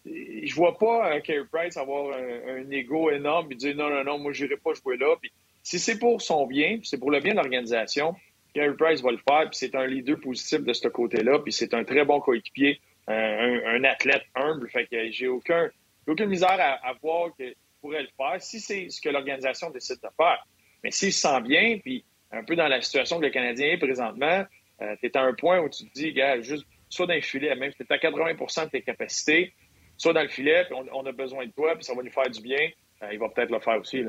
[0.05, 4.17] je vois pas un Carey Price avoir un, ego énorme et dire non, non, non,
[4.17, 5.15] moi, j'irai pas jouer là.
[5.21, 8.15] Puis si c'est pour son bien, c'est pour le bien de l'organisation,
[8.53, 9.49] Carey Price va le faire.
[9.49, 11.39] Puis c'est un leader positif de ce côté-là.
[11.39, 14.69] Puis c'est un très bon coéquipier, un, athlète humble.
[14.69, 15.69] Fait que j'ai aucun,
[16.07, 20.09] aucune misère à, voir que pourrait le faire si c'est ce que l'organisation décide de
[20.17, 20.45] faire.
[20.83, 23.77] Mais s'il se sent bien, puis un peu dans la situation que le Canadien est
[23.77, 24.45] présentement,
[24.81, 27.21] euh, tu es à un point où tu te dis, gars, juste soit dans le
[27.21, 29.53] filet, même si tu es à 80% de tes capacités,
[29.97, 32.29] soit dans le filet, puis on, a besoin de toi, puis ça va nous faire
[32.29, 32.69] du bien,
[33.03, 34.03] euh, il va peut-être le faire aussi.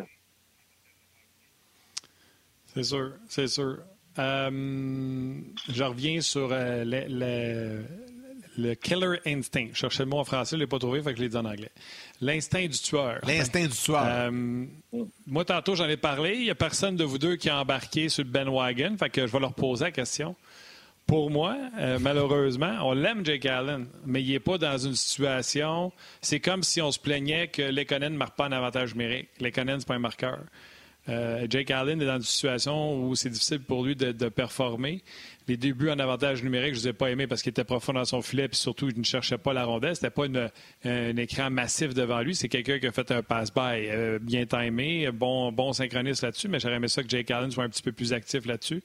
[2.67, 3.79] C'est sûr, c'est sûr.
[4.21, 5.35] Euh,
[5.69, 7.83] je reviens sur le,
[8.59, 9.69] le killer instinct.
[9.73, 11.29] Je cherchais le mot en français, je ne l'ai pas trouvé, fait que je l'ai
[11.29, 11.71] dit en anglais.
[12.21, 13.21] L'instinct du tueur.
[13.27, 14.05] L'instinct du tueur.
[14.05, 14.67] Euh,
[15.27, 16.35] moi, tantôt, j'en ai parlé.
[16.35, 19.11] Il n'y a personne de vous deux qui a embarqué sur le Ben Wagon, fait
[19.11, 20.37] que je vais leur poser la question.
[21.07, 25.93] Pour moi, euh, malheureusement, on l'aime, Jake Allen, mais il n'est pas dans une situation.
[26.21, 29.29] C'est comme si on se plaignait que Lekonen ne marque pas en avantage numérique.
[29.41, 30.39] Lekonen, ce pas un marqueur.
[31.09, 35.03] Euh, Jake Allen est dans une situation où c'est difficile pour lui de, performer.
[35.49, 37.93] Les débuts en avantage numérique, je ne les ai pas aimés parce qu'il était profond
[37.93, 39.97] dans son filet, puis surtout, il ne cherchait pas la rondelle.
[39.97, 40.27] C'était pas
[40.85, 42.35] un écran massif devant lui.
[42.35, 46.61] C'est quelqu'un qui a fait un pass-by euh, bien timé, bon, bon synchroniste là-dessus, mais
[46.61, 48.83] j'aurais aimé ça que Jake Allen soit un petit peu plus actif là-dessus.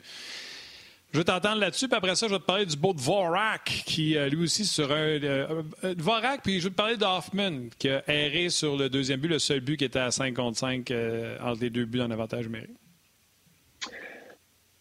[1.15, 3.63] Je vais t'entendre là-dessus, puis après ça, je vais te parler du beau de Vorak,
[3.85, 5.17] qui euh, lui aussi sur un.
[5.23, 9.21] Euh, euh, Vorak, puis je vais te parler d'Hoffman, qui a erré sur le deuxième
[9.21, 10.91] but, le seul but qui était à 5 contre 5
[11.39, 12.75] entre les deux buts en avantage numérique.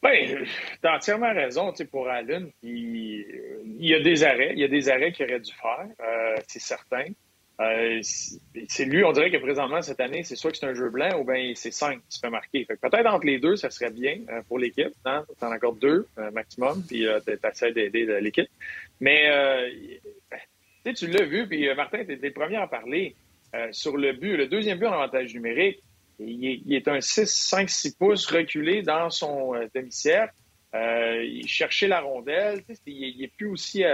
[0.03, 0.45] Bien,
[0.83, 2.51] tu as entièrement raison pour Allen.
[2.65, 3.25] Il,
[3.79, 4.55] y a des arrêts.
[4.55, 5.87] Il y a des arrêts qu'il aurait dû faire,
[6.49, 7.05] c'est certain.
[7.61, 10.91] Euh, c'est lui, on dirait que présentement, cette année, c'est soit que c'est un jeu
[10.91, 12.65] blanc ou bien c'est 5 qui se fait marquer.
[12.67, 14.93] peut-être entre les deux, ça serait bien euh, pour l'équipe.
[15.05, 15.25] Hein?
[15.39, 17.07] T'en encore deux euh, maximum, puis
[17.41, 18.49] t'essaies d'aider l'équipe.
[19.01, 19.31] Mais
[20.97, 23.15] tu l'as vu, puis Martin, t'es le premier à parler.
[23.71, 25.81] sur le but, le deuxième but en avantage numérique,
[26.19, 30.35] il est, un 6, 5, 6 pouces reculé dans son demi-cercle.
[30.75, 32.63] il cherchait la rondelle.
[32.87, 33.85] Il n'est plus aussi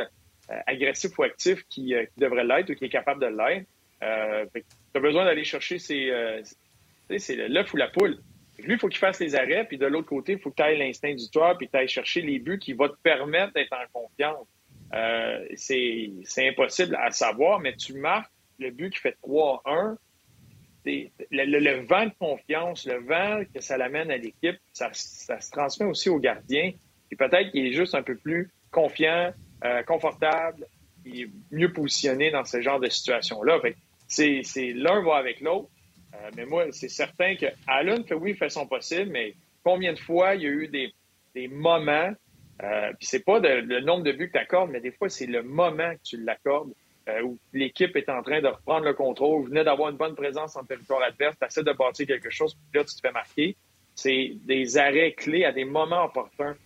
[0.67, 3.67] agressif ou actif euh, qui, devrait l'être ou qui est capable de l'être.
[4.03, 4.63] Euh, tu
[4.95, 5.79] as besoin d'aller chercher
[7.09, 8.19] l'œuf ou la poule.
[8.59, 10.63] Lui, il faut qu'il fasse les arrêts, puis de l'autre côté, il faut que tu
[10.63, 13.73] ailles l'instinct du tueur, puis tu ailles chercher les buts qui vont te permettre d'être
[13.73, 14.47] en confiance.
[15.57, 19.97] c'est impossible à savoir, mais tu marques le but qui fait 3-1.
[20.87, 25.51] Le, le, vent de confiance, le vent que ça l'amène à l'équipe, ça, ça, se
[25.51, 26.73] transmet aussi au gardien.
[27.11, 29.33] Et peut-être qu'il est juste un peu plus confiant,
[29.65, 30.67] euh, confortable
[31.05, 33.61] et mieux positionné dans ce genre de situation-là.
[34.09, 34.43] C'est,
[34.75, 35.69] l'un va avec l'autre.
[36.15, 39.93] Euh, mais moi, c'est certain que Allen fait oui, il fait son possible, mais combien
[39.93, 42.11] de fois il y a eu des, moments,
[42.63, 45.27] euh, puis c'est pas le nombre de buts que tu accordes, mais des fois, c'est
[45.27, 46.73] le moment que tu l'accordes,
[47.25, 50.65] où l'équipe est en train de reprendre le contrôle, venait d'avoir une bonne présence en
[50.65, 53.57] territoire adverse, tu essaies de bâtir quelque chose, puis là, tu te fais marquer.
[53.97, 56.57] C'est des arrêts clés à des moments opportuns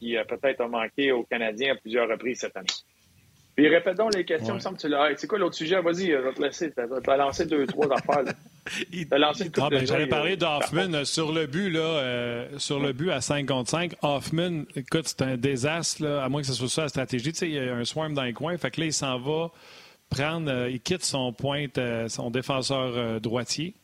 [0.00, 2.66] qui a peut-être a manqué aux Canadiens à plusieurs reprises cette année.
[3.54, 5.14] Puis répète donc les questions, me semble que tu l'as.
[5.16, 5.80] C'est quoi l'autre sujet?
[5.80, 6.72] Vas-y, je vais te laisser.
[6.72, 8.24] Tu as lancé deux, trois affaires.
[9.12, 12.92] As lancé ah, ben, J'allais parler d'Hoffman euh, sur le but, là, euh, sur le
[12.92, 13.94] but à 5 contre 5.
[14.02, 17.32] Hoffman, écoute, c'est un désastre, là, à moins que ce soit ça la stratégie.
[17.32, 18.56] Tu sais, il y a un swarm dans les coins.
[18.58, 19.52] Fait que là, il s'en va
[20.10, 23.74] prendre, il quitte son pointe, son défenseur droitier.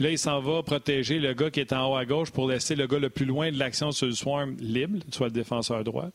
[0.00, 2.74] Là, il s'en va protéger le gars qui est en haut à gauche pour laisser
[2.74, 6.08] le gars le plus loin de l'action sur le swarm libre, soit le défenseur droit.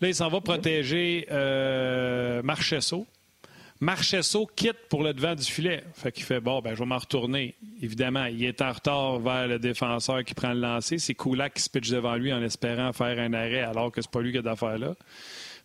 [0.00, 3.06] Là, il s'en va protéger euh, Marchesso.
[3.80, 5.84] Marchesso quitte pour le devant du filet.
[5.94, 7.54] Fait qu'il fait bon, ben, je vais m'en retourner.
[7.80, 10.98] Évidemment, il est en retard vers le défenseur qui prend le lancer.
[10.98, 14.10] C'est Koulak qui se pitch devant lui en espérant faire un arrêt alors que c'est
[14.10, 14.94] pas lui qui a d'affaire là.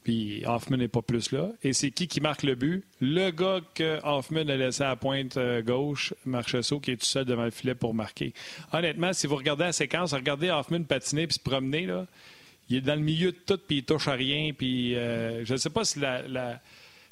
[0.04, 1.52] Puis Hoffman n'est pas plus là.
[1.62, 2.84] Et c'est qui qui marque le but?
[3.02, 7.26] Le gars que Hoffman a laissé à pointe euh, gauche, Marcheseau, qui est tout seul
[7.26, 8.34] devant le filet pour marquer.
[8.72, 11.88] Honnêtement, si vous regardez la séquence, regardez Hoffman patiner puis se promener,
[12.70, 14.52] il est dans le milieu de tout, puis il touche à rien.
[14.58, 16.62] Puis euh, je ne sais pas si la.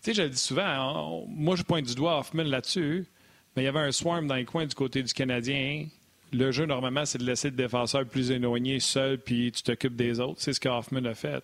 [0.03, 3.05] Tu sais, je le dis souvent, hein, moi je pointe du doigt Hoffman là-dessus,
[3.55, 5.87] mais il y avait un swarm dans les coins du côté du Canadien.
[6.31, 10.19] Le jeu, normalement, c'est de laisser le défenseur plus éloigné, seul, puis tu t'occupes des
[10.19, 10.41] autres.
[10.41, 11.43] C'est ce que Hoffman a fait.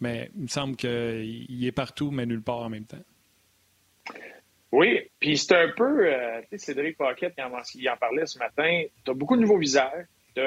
[0.00, 3.02] Mais il me semble qu'il est partout, mais nulle part en même temps.
[4.70, 8.84] Oui, puis c'est un peu, euh, tu sais, Cédric Paquette, il en, parlait ce matin,
[9.04, 10.42] tu as beaucoup de nouveaux visages, tu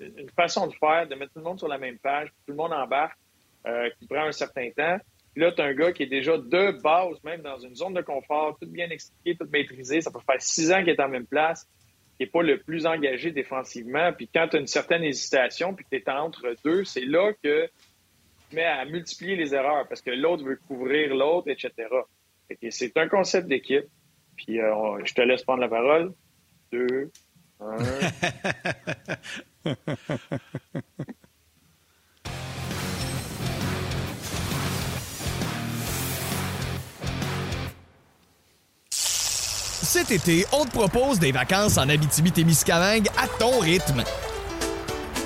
[0.00, 2.54] une façon de faire, de mettre tout le monde sur la même page, tout le
[2.54, 3.18] monde embarque,
[3.66, 4.98] euh, qui prend un certain temps.
[5.32, 7.94] Puis là, tu as un gars qui est déjà de base, même dans une zone
[7.94, 10.00] de confort, tout bien expliqué, tout maîtrisé.
[10.00, 11.68] Ça peut faire six ans qu'il est en même place,
[12.16, 14.12] qui n'est pas le plus engagé défensivement.
[14.12, 17.32] Puis quand tu as une certaine hésitation, puis que tu es entre deux, c'est là
[17.42, 17.68] que
[18.54, 21.72] mets à multiplier les erreurs parce que l'autre veut couvrir l'autre, etc.
[22.70, 23.86] C'est un concept d'équipe.
[24.36, 26.12] Puis euh, je te laisse prendre la parole.
[26.72, 27.10] Deux,
[27.60, 27.76] un.
[39.94, 44.02] Cet été, on te propose des vacances en Abitibi-Témiscamingue à ton rythme.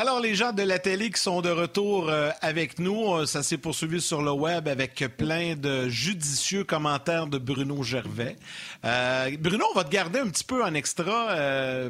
[0.00, 3.42] Alors, les gens de la télé qui sont de retour euh, avec nous, euh, ça
[3.42, 8.36] s'est poursuivi sur le web avec plein de judicieux commentaires de Bruno Gervais.
[8.84, 11.34] Euh, Bruno, on va te garder un petit peu en extra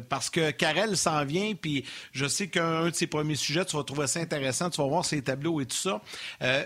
[0.09, 3.83] parce que Karel s'en vient, puis je sais qu'un de ses premiers sujets, tu vas
[3.83, 6.01] trouver ça intéressant, tu vas voir ses tableaux et tout ça.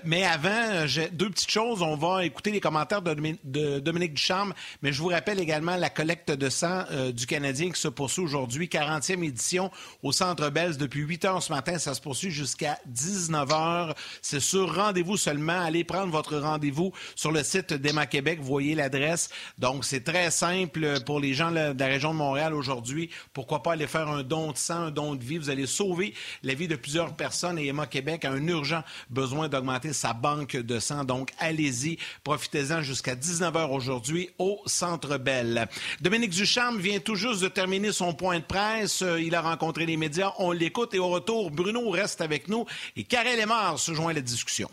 [0.06, 1.82] mais avant, deux petites choses.
[1.82, 6.32] On va écouter les commentaires de, Dominique Ducharme, mais je vous rappelle également la collecte
[6.32, 9.72] de sang du Canadien qui se poursuit aujourd'hui, 40e édition
[10.04, 11.78] au Centre Bells depuis 8 heures ce matin.
[11.78, 13.96] Ça se poursuit jusqu'à 19 h.
[14.22, 15.60] C'est sur rendez-vous seulement.
[15.62, 18.40] Allez prendre votre rendez-vous sur le site d'Emma Québec.
[18.42, 19.30] Voyez l'adresse.
[19.58, 23.10] Donc, c'est très simple pour les gens de la région de Montréal aujourd'hui.
[23.34, 25.38] Pourquoi pas aller faire un don de sang, un don de vie?
[25.38, 29.50] Vous allez sauver la vie de plusieurs personnes et Emma Québec a un urgent besoin
[29.50, 31.04] d'augmenter sa banque de sang.
[31.04, 31.98] Donc, allez-y.
[32.24, 35.68] Profitez-en jusqu'à 19 h aujourd'hui au Centre Bell.
[36.02, 39.04] Dominique Ducharme vient tout juste de terminer son point de presse.
[39.20, 40.34] Il a rencontré les médias.
[40.40, 44.22] On l'écoute et au Bruno reste avec nous et Karel Lemar se joint à la
[44.22, 44.70] discussion.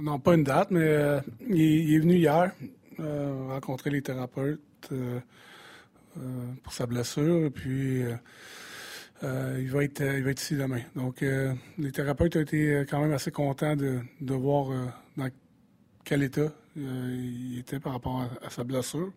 [0.00, 2.52] Non, pas une date, mais euh, il, est venu hier
[3.00, 4.60] euh, rencontrer les thérapeutes
[4.92, 5.20] euh,
[6.62, 8.02] pour sa blessure, et puis
[9.22, 10.02] il, va être,
[10.38, 10.80] ici demain.
[10.96, 11.24] Donc,
[11.78, 14.68] les thérapeutes ont été quand même assez contents de, voir
[15.16, 15.28] dans
[16.04, 19.12] quel état il était par rapport à, à, sa blessure.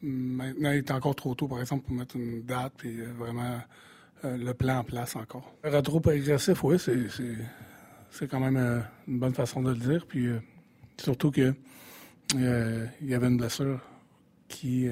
[0.00, 3.60] Maintenant, il est encore trop tôt, par exemple, pour mettre une date, puis vraiment
[4.24, 5.54] le plan en place encore.
[5.64, 6.76] Le rétro progressif, oui,
[8.10, 10.06] c'est quand même euh, une bonne façon de le dire.
[10.06, 10.40] Puis euh,
[10.98, 11.54] surtout que
[12.34, 13.80] il y avait une blessure
[14.48, 14.88] qui,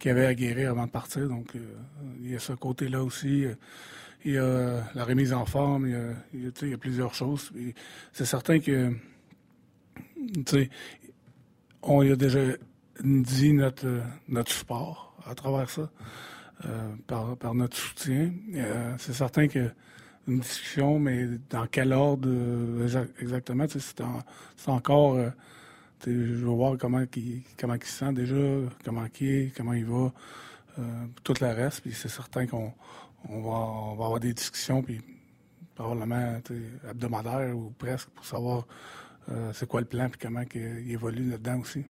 [0.00, 1.28] qui avait à avant de partir.
[1.28, 1.54] Donc
[2.20, 3.44] il y a ce côté-là aussi.
[4.24, 5.86] Il y a la remise en forme,
[6.32, 7.52] il y a, plusieurs choses.
[8.12, 8.92] C'est certain que,
[11.82, 12.40] on y a déjà
[13.04, 15.88] dit notre, notre support à travers ça.
[16.66, 18.32] Euh, par, notre soutien.
[18.54, 19.70] Euh, c'est certain que
[20.28, 25.18] une discussion, mais dans quel ordre euh, exactement, c'est, encore.
[26.06, 28.36] je veux voir comment il, comment il se sent déjà,
[28.84, 30.12] comment il est, comment il va,
[31.24, 31.80] tout le reste.
[31.80, 32.72] Puis c'est certain qu'on
[33.28, 35.00] on va, va avoir des discussions, puis
[35.74, 36.40] probablement
[36.90, 38.66] hebdomadaires ou presque, pour savoir
[39.54, 41.89] c'est quoi le plan, puis comment il évolue là-dedans aussi.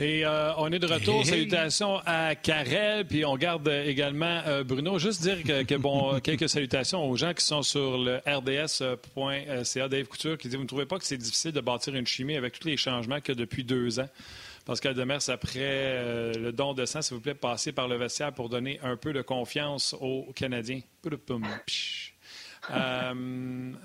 [0.00, 1.26] Et euh, on est de retour.
[1.26, 4.98] Salutations à Karel, puis on garde également euh, Bruno.
[4.98, 9.88] Juste dire que, bon, quelques salutations aux gens qui sont sur le rds.ca.
[9.88, 12.34] Dave Couture qui dit Vous ne trouvez pas que c'est difficile de bâtir une chimie
[12.36, 14.08] avec tous les changements a depuis deux ans?
[14.64, 18.32] Pascal Demers, après euh, le don de sang, s'il vous plaît, passez par le vestiaire
[18.32, 20.80] pour donner un peu de confiance aux Canadiens.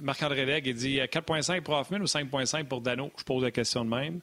[0.02, 3.12] Marc-André Legge, il dit 4,5 pour Hoffman ou 5,5 pour Dano?
[3.18, 4.22] Je pose la question de même.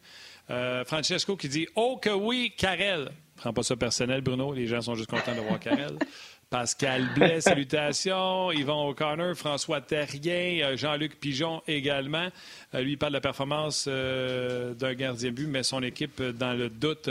[0.51, 3.11] Euh, Francesco qui dit Oh que oui, Karel.
[3.37, 4.53] Prends pas ça personnel, Bruno.
[4.53, 5.99] Les gens sont juste contents de voir Karel.
[6.51, 8.53] Pascal Blais, salutations.
[8.53, 12.29] Yvon O'Connor, François Terrien, euh, Jean-Luc Pigeon également.
[12.75, 16.53] Euh, lui, il parle de la performance euh, d'un gardien but, mais son équipe dans
[16.53, 17.09] le doute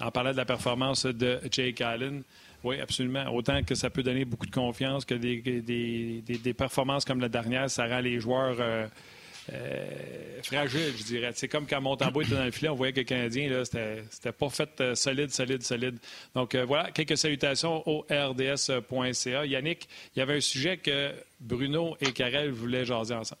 [0.00, 2.22] en parlant de la performance de Jake Allen.
[2.64, 3.28] Oui, absolument.
[3.34, 7.68] Autant que ça peut donner beaucoup de confiance que des, des, performances comme la dernière,
[7.68, 8.86] ça rend les joueurs euh,
[10.42, 11.32] fragile, je dirais.
[11.34, 14.32] C'est comme quand Montembeau était dans le filet, on voyait que le Canadien, là, c'était,
[14.32, 15.98] pas fait euh, solide, solide, solide.
[16.34, 19.46] Donc euh, voilà, quelques salutations au rds.ca.
[19.46, 23.40] Yannick, il y avait un sujet que Bruno et Karel voulaient jaser ensemble.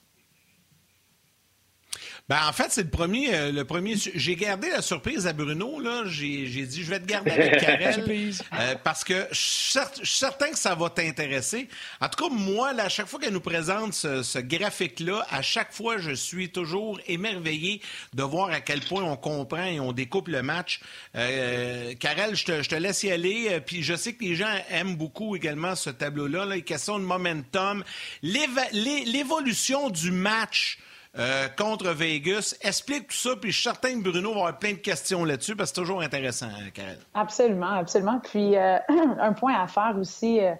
[2.26, 3.34] Ben, en fait, c'est le premier.
[3.34, 3.96] Euh, le premier.
[3.96, 5.78] J'ai gardé la surprise à Bruno.
[5.78, 6.04] Là.
[6.06, 8.32] J'ai, dit, je vais te garder avec Karel.
[8.54, 11.68] euh, parce que je suis certain que ça va t'intéresser.
[12.00, 15.74] En tout cas, moi, là, à chaque fois qu'elle nous présente ce, graphique-là, à chaque
[15.74, 17.82] fois, je suis toujours émerveillé
[18.14, 20.80] de voir à quel point on comprend et on découpe le match.
[21.16, 23.48] Euh, Karel, je te, je te, laisse y aller.
[23.50, 26.46] Euh, puis je sais que les gens aiment beaucoup également ce tableau-là.
[26.46, 27.84] Là, les questions de momentum.
[28.22, 30.78] l'évolution du match.
[31.16, 32.56] Euh, contre Vegas.
[32.60, 35.54] Explique tout ça, puis je suis certain que Bruno va avoir plein de questions là-dessus,
[35.54, 36.98] parce que c'est toujours intéressant, hein, Karel.
[37.14, 38.18] Absolument, absolument.
[38.18, 38.78] Puis euh,
[39.20, 40.40] un point à faire aussi.
[40.40, 40.54] Euh,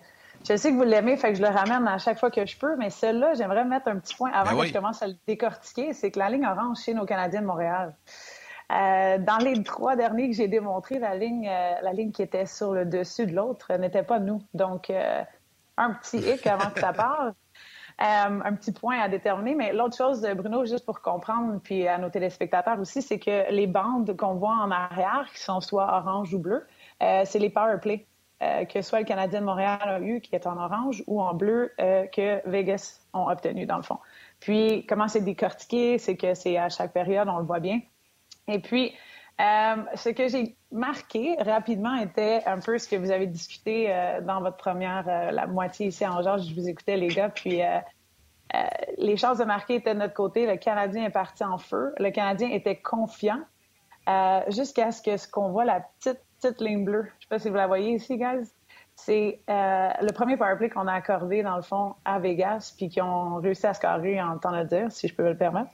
[0.49, 2.57] je sais que vous l'aimez, fait que je le ramène à chaque fois que je
[2.57, 5.17] peux, mais celui-là, j'aimerais mettre un petit point avant ben que je commence à le
[5.27, 7.95] décortiquer, c'est que la ligne orange chez nos Canadiens de Montréal.
[8.69, 12.85] dans les trois derniers que j'ai démontrés, la ligne, la ligne qui était sur le
[12.85, 14.43] dessus de l'autre n'était pas nous.
[14.53, 14.93] Donc,
[15.79, 17.35] un petit hic avant que ça parte.
[18.01, 19.55] Euh, un petit point à déterminer.
[19.55, 23.69] Mais l'autre chose, Bruno, juste pour comprendre, puis à nos téléspectateurs aussi, c'est que les
[23.69, 26.67] bandes qu'on voit en arrière, qui sont soit orange ou bleu,
[27.03, 28.07] euh, c'est les power play.
[28.43, 31.35] Euh, que soit le Canadien de Montréal a eu, qui est en orange, ou en
[31.35, 33.99] bleu, que Vegas ont obtenu, dans le fond.
[34.41, 37.81] Puis, comment c'est décortiqué, c'est que c'est à chaque période, on le voit bien.
[38.49, 38.93] Et puis,
[39.39, 44.57] ce que j'ai marqué rapidement était un peu ce que vous avez discuté dans votre
[44.57, 46.39] première, la moitié ici en genre.
[46.39, 47.61] Je vous écoutais, les gars, puis
[48.55, 48.59] euh,
[48.99, 50.47] les chances de marquer étaient de notre côté.
[50.47, 51.93] Le Canadien est parti en feu.
[51.99, 53.41] Le Canadien était confiant
[54.09, 57.05] euh, jusqu'à ce que ce qu'on voit la petite petite ligne bleue.
[57.05, 58.54] Je ne sais pas si vous la voyez ici, guys.
[58.97, 63.01] C'est euh, le premier powerplay qu'on a accordé, dans le fond, à Vegas, puis qui
[63.01, 65.71] ont réussi à scorer en temps de dire, si je peux me le permettre,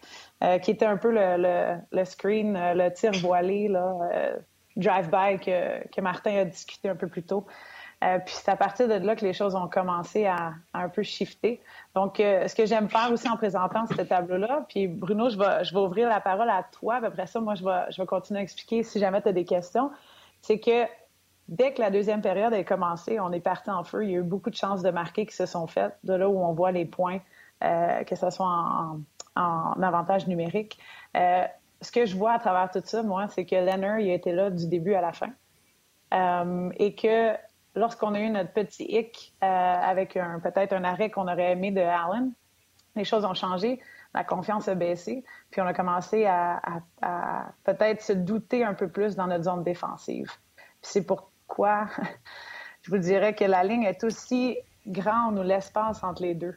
[0.62, 3.68] qui était un peu le, screen, le tir voilé,
[4.76, 7.46] drive-by que, Martin a discuté un peu plus tôt.
[8.02, 11.02] Euh, puis c'est à partir de là que les choses ont commencé à, un peu
[11.02, 11.60] shifter.
[11.94, 15.64] Donc, euh, ce que j'aime faire aussi en présentant ce tableau-là, puis Bruno, je vais,
[15.64, 18.06] je vais ouvrir la parole à toi, puis après ça, moi, je vais, je vais
[18.06, 19.90] continuer à expliquer si jamais tu as des questions.
[20.40, 20.86] C'est que
[21.50, 24.04] dès que la deuxième période a commencé, on est parti en feu.
[24.04, 26.28] Il y a eu beaucoup de chances de marquer qui se sont faites, de là
[26.28, 27.18] où on voit les points,
[27.62, 30.78] euh, que ce soit en, avantage numérique.
[31.14, 34.32] ce que je vois à travers tout ça, moi, c'est que Leonard, il a été
[34.32, 35.30] là du début à la fin.
[36.78, 37.36] et que
[37.74, 41.80] lorsqu'on a eu notre petit hic euh, avec peut-être un arrêt qu'on aurait aimé de
[41.80, 42.32] Allen,
[42.96, 43.80] les choses ont changé,
[44.14, 46.60] la confiance a baissé, puis on a commencé à,
[47.64, 50.30] peut-être se douter un peu plus dans notre zone défensive.
[50.82, 51.06] c'est
[51.50, 51.86] pourquoi
[52.82, 56.56] je vous dirais que la ligne est aussi grande ou l'espace entre les deux.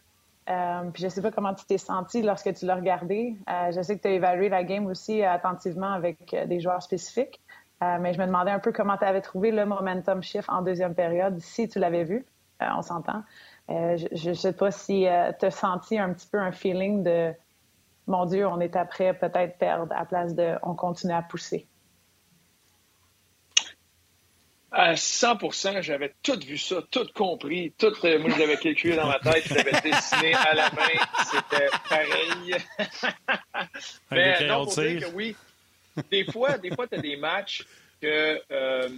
[0.50, 3.36] Euh, puis je sais pas comment tu t'es senti lorsque tu l'as regardé.
[3.50, 7.42] Euh, je sais que tu as évalué la game aussi attentivement avec des joueurs spécifiques.
[7.82, 10.62] Euh, mais je me demandais un peu comment tu avais trouvé le momentum shift en
[10.62, 12.26] deuxième période, si tu l'avais vu,
[12.62, 13.24] euh, on s'entend.
[13.70, 15.08] Euh, je ne sais pas si
[15.40, 17.34] tu as senti un petit peu un feeling de
[18.08, 21.68] mon Dieu, on est après peut-être perdre à place de on continue à pousser.
[24.76, 29.20] À 100% j'avais tout vu ça, tout compris, tout, moi je l'avais calculé dans ma
[29.20, 32.56] tête, je l'avais dessiné à la main, c'était pareil.
[34.12, 35.36] Mais non, pour dire que oui,
[36.10, 37.64] des fois, des fois, tu as des matchs
[38.02, 38.90] que euh,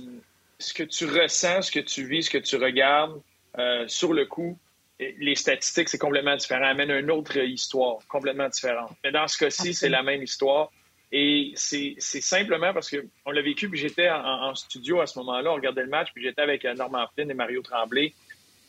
[0.60, 3.22] ce que tu ressens, ce que tu vis, ce que tu regardes
[3.58, 4.58] euh, sur le coup,
[5.00, 8.92] les statistiques, c'est complètement différent, amène une autre histoire, complètement différente.
[9.04, 10.72] Mais dans ce cas-ci, c'est la même histoire.
[11.12, 15.56] Et c'est simplement parce qu'on l'a vécu, puis j'étais en, studio à ce moment-là, on
[15.56, 18.14] regardait le match, puis j'étais avec euh, Norman Flynn et Mario Tremblay,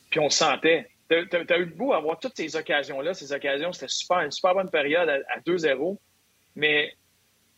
[0.09, 0.89] puis on sentait.
[1.09, 3.13] Tu as, eu le beau avoir toutes ces occasions-là.
[3.13, 5.97] Ces occasions, c'était super, une super bonne période à, à 2-0.
[6.55, 6.93] Mais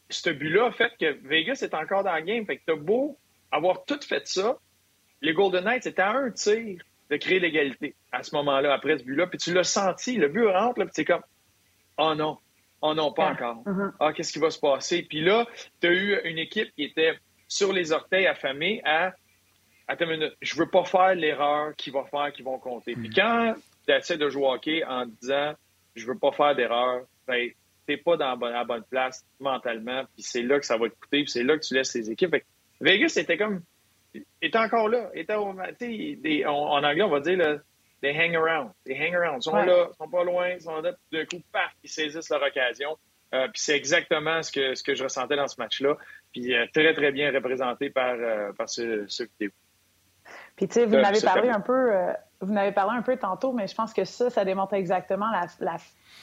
[0.10, 2.46] ce but-là a fait que Vegas est encore dans le game.
[2.46, 3.18] Fait que t'as beau
[3.52, 4.58] avoir tout fait ça,
[5.22, 9.04] les Golden Knights étaient à un tir de créer l'égalité à ce moment-là, après ce
[9.04, 9.28] but-là.
[9.28, 11.24] Puis tu l'as senti, le but rentre, là, puis c'est comme
[11.98, 12.38] Oh non,
[12.82, 13.64] oh non, pas encore.
[13.66, 13.92] Uh-huh.
[14.00, 15.04] Ah, qu'est-ce qui va se passer?
[15.04, 15.48] Puis là,
[15.82, 17.14] tu as eu une équipe qui était
[17.48, 19.14] sur les orteils affamés à
[19.88, 22.94] Attends une minute, je veux pas faire l'erreur qui va faire, qui vont compter.
[22.94, 23.14] Puis mm.
[23.16, 23.56] quand
[23.88, 25.54] tu essaies de jouer au hockey en disant
[25.96, 27.50] je veux pas faire d'erreur, ben,
[27.98, 31.32] pas dans la bonne place mentalement, puis c'est là que ça va te coûter, puis
[31.32, 32.36] c'est là que tu laisses tes équipes.
[32.80, 33.62] Vegas, c'était comme
[34.42, 35.10] est encore là.
[35.14, 37.60] Est au, des, en anglais, on va dire
[38.02, 38.72] des hang around.
[38.86, 39.38] Des hang around.
[39.40, 42.30] Ils sont là, ils sont pas loin, ils sont là, d'un coup, paf, ils saisissent
[42.30, 42.98] leur occasion.
[43.34, 45.96] Euh, puis c'est exactement ce que, ce que je ressentais dans ce match-là.
[46.32, 49.52] Puis euh, très, très bien représenté par, euh, par ce, ce vidéo.
[50.56, 51.92] Puis tu sais, vous n'avez parlé un peu,
[52.42, 55.78] vous n'avez parlé un peu tantôt, mais je pense que ça, ça démontre exactement la,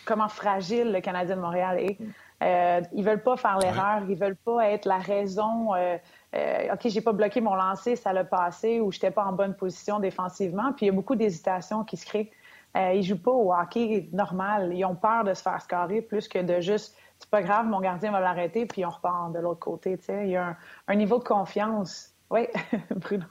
[0.04, 1.98] comment fragile le Canadien de Montréal est.
[1.98, 2.12] Mm.
[2.42, 5.74] Euh, ils veulent pas faire l'erreur, ils veulent pas être la raison.
[5.74, 5.96] Euh,
[6.34, 9.54] euh, OK, j'ai pas bloqué mon lancer, ça l'a passé, ou j'étais pas en bonne
[9.54, 10.72] position défensivement.
[10.72, 12.30] Puis il y a beaucoup d'hésitations qui se créent.
[12.76, 14.72] Euh, ils jouent pas au hockey normal.
[14.74, 17.80] Ils ont peur de se faire scorer plus que de juste c'est pas grave, mon
[17.80, 19.98] gardien va l'arrêter, puis on repart de l'autre côté.
[20.08, 20.56] Il y a
[20.86, 22.14] un, niveau de confiance.
[22.30, 22.46] Oui,
[22.90, 23.24] Bruno.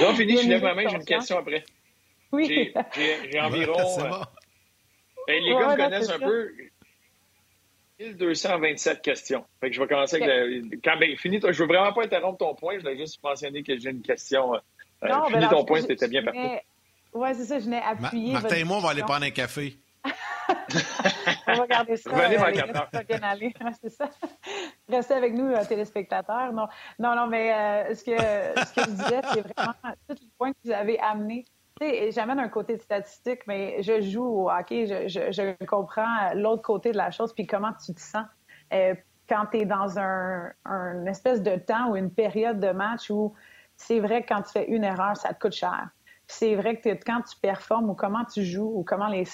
[0.00, 1.64] Non, fini, je lève ma main, j'ai une question après.
[2.30, 2.72] Oui.
[2.94, 3.74] J'ai environ.
[5.26, 6.52] Ben, les gars me connaissent un peu.
[8.00, 9.44] 1227 questions.
[9.60, 10.76] Fait que je vais commencer avec le...
[10.82, 13.78] Quand ben, fini, je veux vraiment pas interrompre ton point, je voulais juste mentionner que
[13.78, 14.54] j'ai une question.
[14.54, 14.58] Euh,
[15.08, 16.40] non, fini ben ton point, c'était bien parti.
[17.12, 18.32] Oui, c'est ça, je n'ai appuyé.
[18.32, 19.76] Martin et moi, on va aller prendre un café.
[21.46, 22.10] on va regarder ça.
[22.10, 23.54] Venez euh, les bien aller.
[23.80, 24.10] c'est ça.
[24.88, 26.52] Restez avec nous, euh, téléspectateurs.
[26.52, 26.66] Non,
[26.98, 29.74] non, non mais euh, ce, que, ce que je disais, c'est vraiment
[30.08, 31.44] tous les points que vous avez amenés
[32.10, 37.10] j'amène un côté statistique, mais je joue au hockey, je, comprends l'autre côté de la
[37.10, 38.24] chose, puis comment tu te sens
[38.72, 38.94] euh,
[39.28, 43.34] quand tu es dans un, espèce de temps ou une période de match où
[43.76, 45.88] c'est vrai que quand tu fais une erreur, ça te coûte cher.
[46.26, 49.24] C'est vrai que quand tu performes ou comment tu joues ou comment les,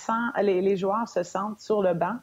[0.42, 2.16] les, joueurs se sentent sur le banc,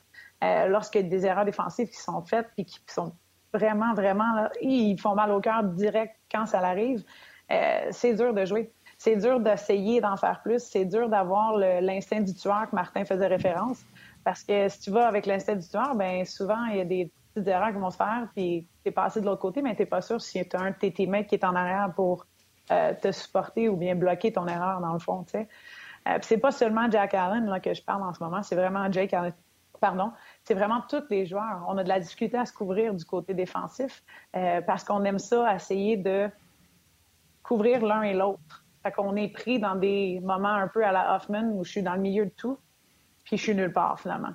[0.43, 3.13] euh, lorsqu'il y a des erreurs défensives qui sont faites et qui sont
[3.53, 7.03] vraiment, vraiment, là, ils font mal au cœur direct quand ça arrive,
[7.51, 8.71] euh, c'est dur de jouer
[9.03, 10.59] c'est dur d'essayer d'en faire plus.
[10.59, 13.83] C'est dur d'avoir l'instinct du tueur que Martin faisait référence.
[14.23, 17.11] Parce que si tu vas avec l'instinct du tueur, ben souvent, il y a des
[17.33, 20.01] petites erreurs qui vont se faire, puis es passé de l'autre côté, mais t'es pas
[20.01, 22.27] sûr si tu as un de tes teammates qui est en arrière pour
[22.69, 25.25] euh, te supporter ou bien bloquer ton erreur, dans le fond.
[25.33, 28.91] Euh, c'est pas seulement Jack Allen là, que je parle en ce moment, c'est vraiment
[28.91, 29.33] Jake Allen.
[29.79, 30.11] Pardon,
[30.43, 31.65] c'est vraiment tous les joueurs.
[31.67, 34.03] On a de la difficulté à se couvrir du côté défensif
[34.35, 36.29] euh, parce qu'on aime ça, essayer de
[37.41, 38.60] couvrir l'un et l'autre.
[38.83, 41.83] Fait qu'on est pris dans des moments un peu à la Hoffman où je suis
[41.83, 42.57] dans le milieu de tout,
[43.23, 44.33] puis je suis nulle part finalement.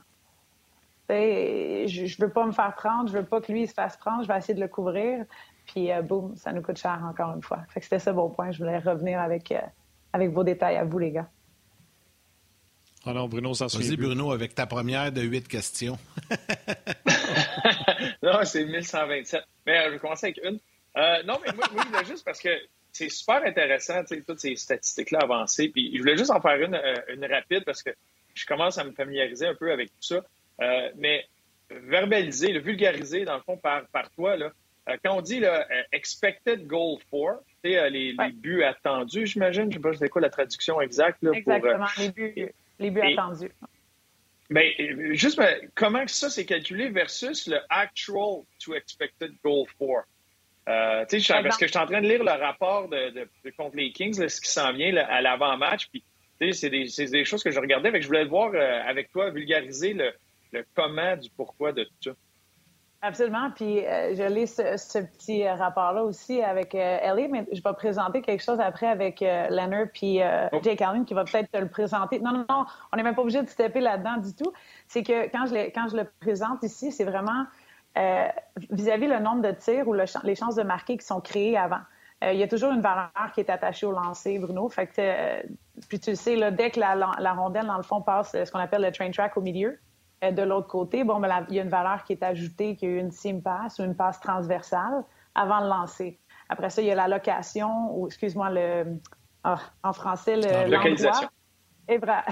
[1.09, 4.23] je, je veux pas me faire prendre, je veux pas que lui se fasse prendre,
[4.23, 5.25] je vais essayer de le couvrir,
[5.67, 7.65] puis euh, boum, ça nous coûte cher encore une fois.
[7.69, 8.53] Fait que c'était ça bon point.
[8.53, 9.61] Je voulais revenir avec, euh,
[10.13, 11.29] avec vos détails à vous, les gars.
[13.05, 15.99] Oh non, Bruno, ça se Vas-y, Bruno, avec ta première de huit questions.
[18.23, 19.43] non, c'est 1127.
[19.67, 20.59] Mais euh, je vais commencer avec une.
[21.27, 22.49] non, mais moi, moi juste parce que
[22.97, 25.69] c'est super intéressant, toutes ces statistiques-là avancées.
[25.69, 27.91] Puis je voulais juste en faire une, euh, une, rapide parce que
[28.35, 30.25] je commence à me familiariser un peu avec tout ça.
[30.63, 31.27] Euh, mais
[31.71, 34.51] verbaliser, le vulgariser, dans le fond, par, par toi, là,
[34.89, 39.83] euh, quand on dit là, expected goal for, les, les, buts attendus, j'imagine, je ne
[39.83, 41.23] sais pas c'est quoi la traduction exacte.
[41.23, 43.51] Là, Exactement, les buts, les buts attendus.
[44.49, 50.05] Mais ben, juste, ben, comment ça c'est calculé versus le actual to expected goal for?
[50.69, 54.29] Euh, parce que je suis en train de lire le rapport de, contre les Kings,
[54.29, 55.89] ce qui s'en vient à l'avant-match.
[55.91, 56.03] Puis,
[56.53, 57.91] c'est des, des, choses que je regardais.
[57.91, 60.13] mais je voulais voir euh, avec toi, vulgariser le,
[60.75, 62.11] comment du pourquoi de tout ça.
[63.03, 63.51] Absolument.
[63.55, 68.43] Puis euh, je lis ce, petit rapport-là aussi avec Ellie, mais je vais présenter quelque
[68.43, 70.19] chose après avec Leonard puis
[70.63, 72.19] Jake Allen qui va peut-être te le présenter.
[72.19, 74.53] Non, non, non, on n'est même pas obligé de se là-dedans du tout.
[74.89, 77.45] C'est que quand je, quand je le présente ici, c'est vraiment
[77.97, 78.29] euh,
[78.71, 81.81] vis-à-vis le nombre de tirs ou les chances de marquer qui sont créées avant.
[82.25, 84.69] Euh, il y a toujours une valeur qui est attachée au lancer, Bruno.
[84.69, 85.43] Fait que, euh,
[85.89, 88.59] puis tu le sais, là, dès que la, rondelle, dans le fond, passe ce qu'on
[88.59, 89.79] appelle le train track au milieu,
[90.23, 92.99] de l'autre côté, bon, ben, il y a une valeur qui est ajoutée, qui est
[92.99, 96.19] une sim passe ou une passe transversale avant le lancer.
[96.49, 98.99] Après ça, il y a la location, ou excuse-moi, le,
[99.45, 101.31] ah, en français, l'endroit.
[101.89, 102.25] Et voilà,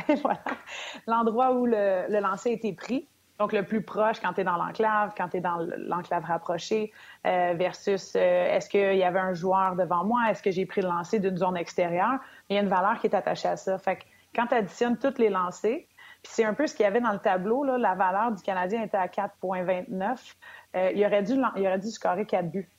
[1.07, 3.07] l'endroit où le, le lancer a été pris.
[3.45, 6.90] Donc, le plus proche quand tu es dans l'enclave, quand tu es dans l'enclave rapprochée,
[7.26, 8.18] euh, versus euh,
[8.57, 11.36] est-ce qu'il y avait un joueur devant moi, est-ce que j'ai pris le lancer d'une
[11.36, 12.20] zone extérieure?
[12.49, 13.76] Il y a une valeur qui est attachée à ça.
[13.76, 15.80] Fait que quand tu additionnes toutes les lancers,
[16.22, 18.42] puis c'est un peu ce qu'il y avait dans le tableau, là, la valeur du
[18.42, 20.34] Canadien était à 4,29.
[20.76, 22.70] Euh, il, aurait dû, il aurait dû scorer 4 buts.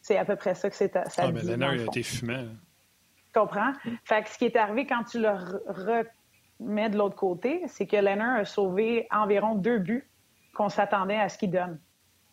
[0.00, 0.92] C'est à peu près ça que c'est.
[0.92, 2.44] Ça ah, mais Lennart, a été fumant.
[2.44, 3.72] Tu comprends?
[4.04, 6.04] Fait que ce qui est arrivé quand tu le re
[6.60, 10.08] mais de l'autre côté, c'est que Leonard a sauvé environ deux buts
[10.54, 11.78] qu'on s'attendait à ce qu'il donne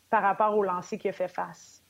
[0.09, 1.83] par rapport au lancer qu'il a fait face.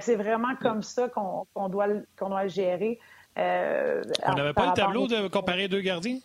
[0.00, 2.98] c'est vraiment comme ça qu'on doit, qu'on doit gérer.
[3.38, 6.18] Euh, On n'avait pas le tableau de comparer deux gardiens?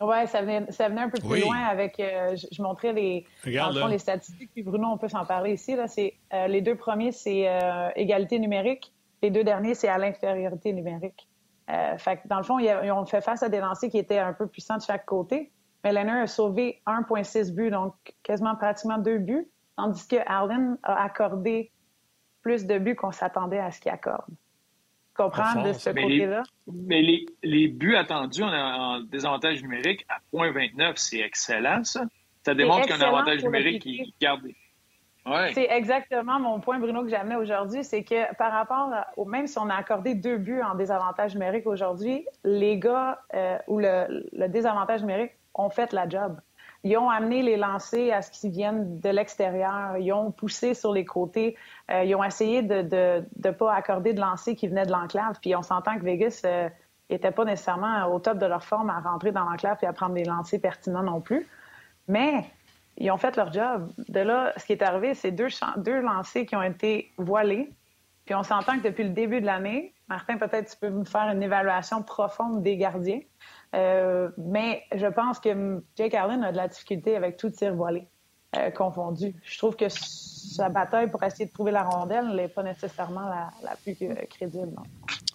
[0.00, 1.98] Oui, ça venait, ça venait un peu plus loin avec.
[1.98, 5.74] Euh, je, montrais les, les statistiques, puis Bruno, on peut s'en parler ici.
[5.74, 7.48] Là, euh, les deux premiers, c'est
[7.96, 8.92] égalité numérique,
[9.22, 11.27] Les deux derniers, c'est à l'infériorité numérique.
[11.70, 14.32] Euh, fait dans le fond, ils ont fait face à des lancers qui étaient un
[14.32, 15.52] peu puissants de chaque côté.
[15.84, 21.02] Mais Leonard a sauvé 1,6 buts, donc quasiment pratiquement deux buts, tandis que Allen a
[21.02, 21.70] accordé
[22.42, 24.34] plus de buts qu'on s'attendait à ce qu'il accorde.
[25.14, 26.42] Comprendre de ce côté-là?
[26.72, 27.02] Mais
[27.42, 32.04] les, buts attendus en, désavantage numérique à 0,29, c'est excellent, ça.
[32.44, 34.42] Ça démontre qu'un avantage numérique qui garde.
[35.52, 37.84] C'est exactement mon point, Bruno, que j'amenais aujourd'hui.
[37.84, 41.66] C'est que par rapport, au, même si on a accordé deux buts en désavantage numérique
[41.66, 46.40] aujourd'hui, les gars euh, ou le, désavantage numérique ont fait la job.
[46.84, 49.96] Ils ont amené les lancers à ce qu'ils viennent de l'extérieur.
[49.98, 51.56] Ils ont poussé sur les côtés.
[51.90, 55.38] Euh, ils ont essayé de ne pas accorder de lancers qui venaient de l'enclave.
[55.40, 56.42] Puis on s'entend que Vegas
[57.10, 59.92] n'était euh, pas nécessairement au top de leur forme à rentrer dans l'enclave et à
[59.92, 61.48] prendre des lancers pertinents non plus.
[62.06, 62.44] Mais
[62.98, 63.90] ils ont fait leur job.
[64.08, 67.72] De là, ce qui est arrivé, c'est deux, deux lancers qui ont été voilés.
[68.24, 71.30] Puis on s'entend que depuis le début de l'année, Martin, peut-être tu peux me faire
[71.30, 73.20] une évaluation profonde des gardiens.
[73.74, 78.08] Euh, mais je pense que Jake Allen a de la difficulté avec tout tir voilé
[78.56, 78.70] euh.
[79.44, 83.28] Je trouve que sa bataille pour essayer de trouver la rondelle n'est pas nécessairement
[83.62, 83.96] la, plus
[84.30, 84.74] crédible.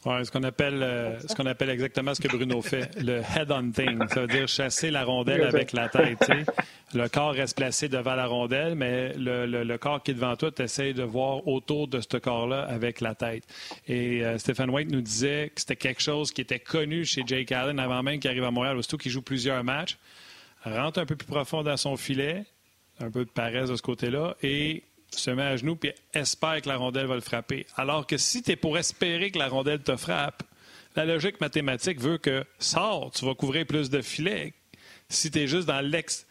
[0.06, 4.06] Oui, ce qu'on appelle, euh, ce appelle exactement ce que Bruno fait, le head hunting.
[4.10, 6.30] Ça veut dire chasser la rondelle avec la tête.
[6.94, 10.94] Le corps reste placé devant la rondelle, mais le, corps qui est devant toi, tu
[10.94, 13.44] de voir autour de ce corps-là avec la tête.
[13.88, 17.52] Et euh, Stephen White nous disait que c'était quelque chose qui était connu chez Jake
[17.52, 19.98] Allen avant même qu'il arrive à Montréal, aussitôt qu'il joue plusieurs matchs.
[20.66, 22.46] Rentre un peu plus profond dans son filet,
[23.00, 26.70] un peu de paresse de ce côté-là, et se met à genoux puis espère que
[26.70, 27.66] la rondelle va le frapper.
[27.76, 30.44] Alors que si tu es pour espérer que la rondelle te frappe,
[30.96, 34.54] la logique mathématique veut que sors, tu vas couvrir plus de filets.
[35.10, 36.26] Si tu es juste dans l'ex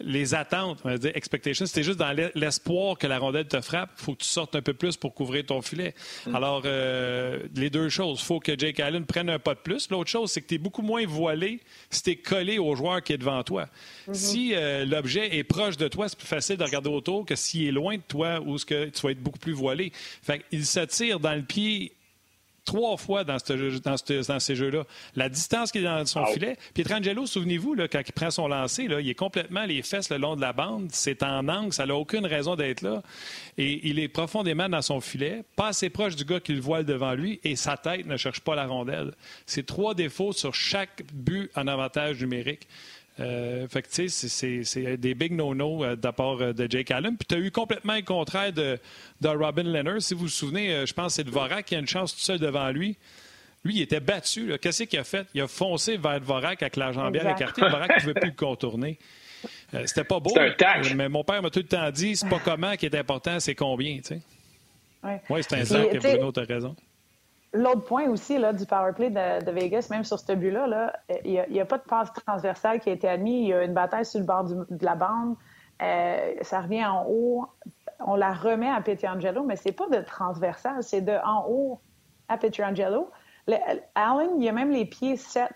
[0.00, 3.90] les attentes, on va dire expectations, c'était juste dans l'espoir que la rondelle te frappe,
[3.98, 5.94] il faut que tu sortes un peu plus pour couvrir ton filet.
[6.26, 6.34] Mm.
[6.34, 9.90] Alors, euh, les deux choses, il faut que Jake Allen prenne un pas de plus.
[9.90, 13.02] L'autre chose, c'est que tu es beaucoup moins voilé si tu es collé au joueur
[13.02, 13.68] qui est devant toi.
[14.08, 14.14] Mm-hmm.
[14.14, 17.68] Si euh, l'objet est proche de toi, c'est plus facile de regarder autour que s'il
[17.68, 19.92] est loin de toi ou que tu vas être beaucoup plus voilé.
[19.94, 21.92] Fait il se tire dans le pied
[22.64, 23.36] trois fois dans,
[23.84, 24.84] dans, ces jeux-là.
[25.16, 26.56] La distance qui est dans son filet.
[26.74, 30.36] Pietrangelo, souvenez-vous, quand il prend son lancer, là, il est complètement les fesses le long
[30.36, 30.88] de la bande.
[30.92, 33.02] C'est en angle, ça n'a aucune raison d'être là.
[33.58, 36.84] Et il est profondément dans son filet, pas assez proche du gars qui le voile
[36.84, 39.12] devant lui, et sa tête ne cherche pas la rondelle.
[39.46, 42.66] C'est trois défauts sur chaque but en avantage numérique.
[43.22, 47.16] Euh, fait que, tu sais, c'est des big no-no euh, euh, de Jake Allen.
[47.16, 48.78] Puis tu as eu complètement le contraire de,
[49.20, 50.02] de Robin Leonard.
[50.02, 52.20] Si vous vous souvenez, euh, je pense que c'est Dvorak qui a une chance tout
[52.20, 52.96] seul devant lui.
[53.64, 54.52] Lui, il était battu.
[54.60, 55.26] Qu'est-ce qu'il a fait?
[55.34, 57.60] Il a foncé vers Dvorak avec la jambière écartée.
[57.60, 58.98] Dvorak ne pouvait plus le contourner.
[59.86, 60.34] C'était pas beau.
[60.96, 63.54] Mais mon père m'a tout le temps dit c'est pas comment qui est important, c'est
[63.54, 63.96] combien.
[63.98, 64.20] Tu sais.
[65.04, 66.76] Oui, ouais, c'est un sac, Bruno, tu as raison.
[67.54, 70.92] L'autre point aussi là, du power play de, Vegas, même sur ce but-là,
[71.24, 73.42] il n'y a, pas de passe transversale qui a été admis.
[73.42, 75.36] Il y a une bataille sur le bord de la bande.
[75.82, 77.46] Euh, ça revient en haut.
[78.00, 81.80] On la remet à Pietrangelo, mais c'est pas de transversal, c'est de en haut
[82.28, 83.10] à Pietrangelo.
[83.94, 85.52] Allen, il a même les pieds sept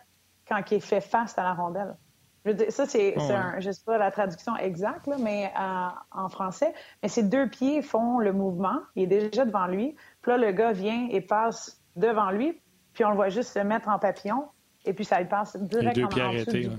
[0.49, 1.97] quand il fait face à la rondelle.
[2.44, 3.22] Je veux dire, ça, c'est, oh,
[3.59, 6.72] je sais pas la traduction exacte, mais euh, en français.
[7.03, 8.78] Mais ces deux pieds font le mouvement.
[8.94, 9.97] Il est déjà devant lui.
[10.22, 12.61] Puis là, le gars vient et passe devant lui,
[12.92, 14.47] puis on le voit juste se mettre en papillon,
[14.84, 16.70] et puis ça lui passe directement en dessous du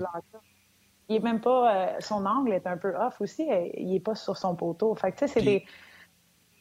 [1.08, 1.74] Il est même pas...
[1.74, 3.46] Euh, son angle est un peu off aussi.
[3.76, 4.94] Il est pas sur son poteau.
[4.94, 5.64] Fait que, tu sais, c'est des...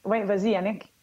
[0.03, 0.93] Oui, vas-y, Yannick.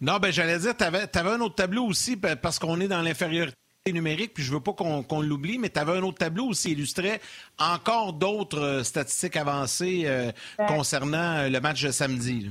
[0.00, 3.56] Non, ben j'allais dire, tu avais, un autre tableau aussi, parce qu'on est dans l'infériorité
[3.88, 7.20] numérique, puis je veux pas qu'on l'oublie, mais tu avais un autre tableau aussi illustrait
[7.58, 10.32] encore d'autres euh, statistiques avancées euh,
[10.66, 12.40] concernant le match de samedi.
[12.40, 12.50] Là.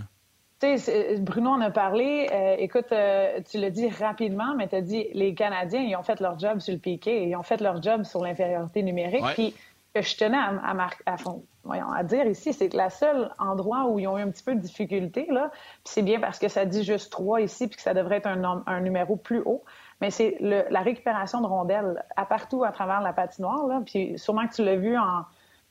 [1.19, 2.27] Bruno en a parlé.
[2.31, 6.03] Euh, écoute, euh, tu l'as dit rapidement, mais tu as dit les Canadiens, ils ont
[6.03, 9.25] fait leur job sur le piqué, ils ont fait leur job sur l'infériorité numérique.
[9.33, 9.55] Puis,
[9.93, 11.15] que je tenais à, à,
[11.63, 14.43] voyons, à dire ici, c'est que la seule endroit où ils ont eu un petit
[14.43, 15.51] peu de difficulté, là,
[15.85, 18.61] c'est bien parce que ça dit juste trois ici, puis que ça devrait être un,
[18.65, 19.63] un numéro plus haut,
[20.01, 23.67] mais c'est la récupération de rondelles à partout à travers la patinoire.
[23.67, 25.23] Là, puis sûrement que tu l'as vu en,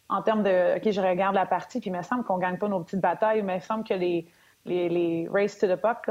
[0.09, 2.69] en termes de, OK, je regarde la partie, puis il me semble qu'on gagne pas
[2.69, 4.27] nos petites batailles, mais il me semble que les
[4.67, 6.09] les, les, race to the puck,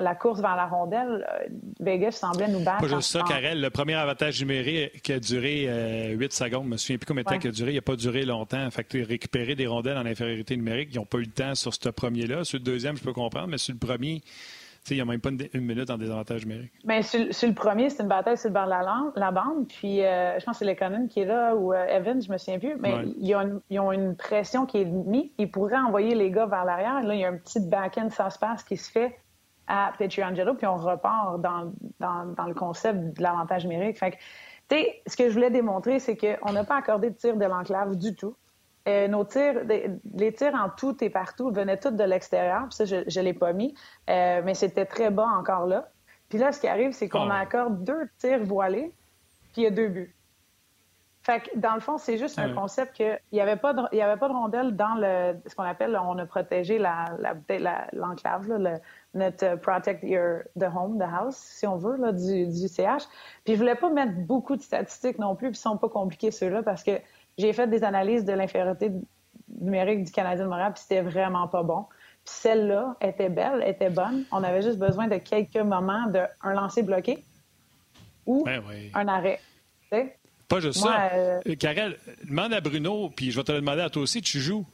[0.00, 1.48] la course vers la rondelle, euh,
[1.80, 2.80] Vegas semblait nous battre.
[2.80, 3.60] Pas juste ça, Karel.
[3.60, 7.22] Le premier avantage numérique qui a duré 8 euh, secondes, je me souviens plus combien
[7.24, 7.72] de temps il a duré.
[7.72, 8.70] Il n'a pas duré longtemps.
[8.70, 11.74] Fait que récupérer des rondelles en infériorité numérique, ils n'ont pas eu le temps sur
[11.74, 12.44] ce premier-là.
[12.44, 14.22] Sur le deuxième, je peux comprendre, mais sur le premier,
[14.90, 16.72] il n'y a même pas une, minute en désavantage numérique.
[16.84, 19.68] Bien, sur, le premier, c'est une bataille sur le bord de la, bande.
[19.68, 22.38] Puis, euh, je pense que c'est Lekonen qui est là ou euh, Evans, je me
[22.38, 22.76] souviens plus.
[22.78, 23.34] Mais ils,
[23.78, 25.30] ont une, pression qui est mise.
[25.38, 27.02] Ils pourraient envoyer les gars vers l'arrière.
[27.02, 29.18] Là, il y a un petit back-end, ça se passe, qui se fait.
[29.66, 33.98] à Pietrangelo, puis on repart dans, dans, le concept de l'avantage numérique.
[33.98, 34.76] Fait que,
[35.06, 38.14] ce que je voulais démontrer, c'est qu'on n'a pas accordé de tir de l'enclave du
[38.14, 38.34] tout.
[38.86, 39.62] Euh, nos tirs,
[40.14, 42.66] les tirs en tout et partout venaient tous de l'extérieur.
[42.70, 43.74] Ça, je ne l'ai pas mis,
[44.08, 45.88] euh, mais c'était très bas encore là.
[46.28, 48.92] Puis là, ce qui arrive, c'est qu'on ah accorde deux tirs voilés,
[49.52, 50.14] puis il y a deux buts.
[51.22, 54.00] Fait que, dans le fond, c'est juste un concept qu'il n'y avait, pas de, y
[54.00, 58.78] avait pas de rondelle dans le, ce qu'on appelle, on a protégé l'enclave, la,
[59.12, 63.06] notre euh, Protect Your, the Home, the House, si on veut, là, du, du CH.
[63.44, 66.30] Puis je voulais pas mettre beaucoup de statistiques non plus, puis ils sont pas compliqués
[66.30, 66.92] ceux-là, parce que
[67.38, 68.90] j'ai fait des analyses de l'infériorité
[69.60, 71.86] numérique du Canadien de Montréal, puis c'était vraiment pas bon.
[72.24, 74.24] Puis celle-là était belle, était bonne.
[74.32, 77.24] On avait juste besoin de quelques moments d'un lancer bloqué
[78.26, 78.62] ou ben
[78.94, 79.40] un arrêt.
[80.48, 81.10] Pas juste ça.
[81.12, 81.40] Euh...
[81.58, 84.66] Karel, demande à Bruno, puis je vais te le demander à toi aussi, tu joues.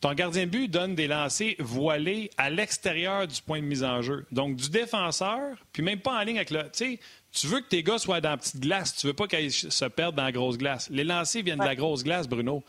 [0.00, 4.00] Ton gardien de but donne des lancers voilés à l'extérieur du point de mise en
[4.00, 4.24] jeu.
[4.32, 6.62] Donc, du défenseur, puis même pas en ligne avec le.
[6.62, 7.00] Tu sais,
[7.32, 8.96] tu veux que tes gars soient dans la petite glace.
[8.96, 10.88] Tu veux pas qu'ils se perdent dans la grosse glace.
[10.90, 12.64] Les lancers viennent de la grosse glace, Bruno.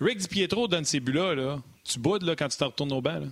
[0.00, 1.34] Rick DiPietro donne ces buts-là.
[1.34, 1.58] Là.
[1.84, 3.22] Tu boudes là, quand tu te retournes au banc.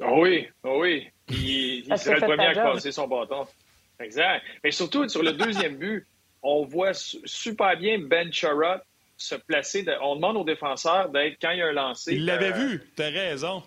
[0.00, 1.08] Oh oui, oh oui.
[1.28, 3.44] Il, il serait le premier à passer son bâton.
[3.98, 4.44] Exact.
[4.62, 6.06] Mais surtout, sur le deuxième but,
[6.42, 8.80] on voit super bien Ben Charrot
[9.24, 9.84] se placer.
[10.02, 12.14] on demande aux défenseurs d'être, quand il y a un lancer...
[12.14, 13.62] Il l'avait euh, vu, tu as raison.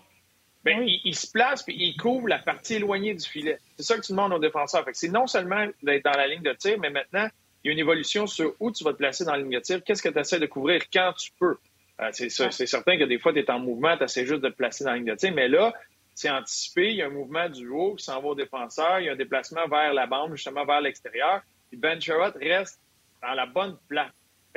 [0.64, 3.58] Ben, il, se place puis il couvre la partie éloignée du filet.
[3.78, 4.86] C'est ça que tu demandes aux défenseurs.
[4.92, 7.28] c'est non seulement d'être dans la ligne de tir, mais maintenant,
[7.64, 9.60] il y a une évolution sur où tu vas te placer dans la ligne de
[9.60, 9.82] tir.
[9.84, 11.56] Qu'est-ce que tu essaies de couvrir quand tu peux?
[12.02, 14.56] Euh, c'est, certain que des fois, tu es en mouvement, tu essaies juste de te
[14.56, 15.74] placer dans la ligne de tir, mais là,
[16.14, 16.90] c'est anticipé.
[16.90, 19.00] Il y a un mouvement du haut qui s'en va au défenseur.
[19.00, 21.42] Il y a un déplacement vers la bande, justement vers l'extérieur.
[21.70, 22.80] Puis Ben Sherrod reste
[23.22, 24.12] dans la bonne place.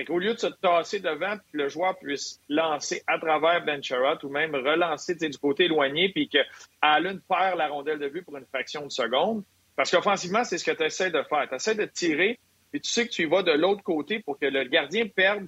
[0.09, 3.81] Au lieu de se tasser devant, que le joueur puisse lancer à travers Ben
[4.23, 6.39] ou même relancer du côté éloigné, puis que
[6.81, 9.45] Allen perd la rondelle de vue pour une fraction de seconde.
[9.77, 11.47] Parce qu'offensivement, c'est ce que tu essaies de faire.
[11.49, 12.39] Tu essaies de tirer,
[12.71, 15.47] puis tu sais que tu y vas de l'autre côté pour que le gardien perde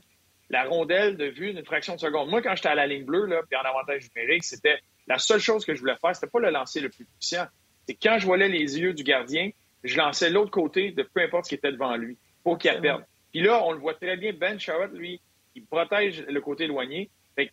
[0.50, 2.28] la rondelle de vue d'une fraction de seconde.
[2.28, 5.40] Moi, quand j'étais à la ligne bleue, là, puis en avantage numérique, c'était la seule
[5.40, 7.46] chose que je voulais faire, c'était pas le lancer le plus puissant.
[7.86, 9.50] C'est quand je voyais les yeux du gardien,
[9.82, 13.04] je lançais l'autre côté de peu importe ce qui était devant lui pour qu'il perde.
[13.32, 15.20] Puis là, on le voit très bien, Ben Sherrod, lui,
[15.54, 17.10] il protège le côté éloigné.
[17.34, 17.50] Fait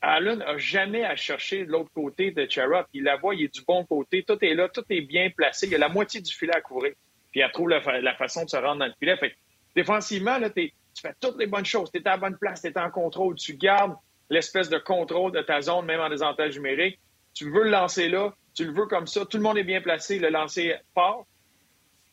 [0.00, 2.86] Allen n'a jamais à chercher l'autre côté de Sherrod.
[2.92, 5.66] Il la voit, il est du bon côté, tout est là, tout est bien placé.
[5.66, 6.92] Il y a la moitié du filet à couvrir.
[7.30, 7.80] Puis elle trouve la,
[8.14, 9.16] façon de se rendre dans le filet.
[9.16, 9.34] Fait
[9.74, 11.90] défensivement, là, tu fais toutes les bonnes choses.
[11.90, 13.94] Tu es à la bonne place, tu es en contrôle, tu gardes
[14.28, 16.98] l'espèce de contrôle de ta zone, même en désavantage numérique.
[17.32, 19.80] Tu veux le lancer là, tu le veux comme ça, tout le monde est bien
[19.80, 21.24] placé, le lancer part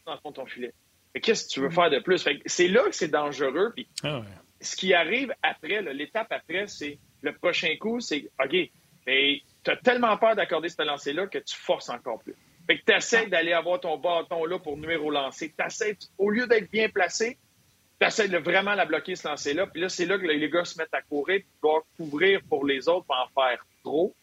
[0.05, 0.73] dans le de ton filet.
[1.13, 2.27] Qu'est-ce que tu veux faire de plus?
[2.45, 3.71] C'est là que c'est dangereux.
[3.75, 4.21] Puis ah
[4.61, 8.55] Ce qui arrive après, l'étape après, c'est le prochain coup, c'est OK,
[9.05, 12.35] tu as tellement peur d'accorder ce lancer-là que tu forces encore plus.
[12.67, 15.53] Fait que tu essaies d'aller avoir ton bâton là pour numéro au lancer.
[16.17, 17.37] au lieu d'être bien placé,
[17.99, 19.67] tu essaies de vraiment la bloquer, ce lancer-là.
[19.67, 22.65] Puis là, c'est là que les gars se mettent à courir, tu dois couvrir pour
[22.65, 24.15] les autres, pour en faire trop.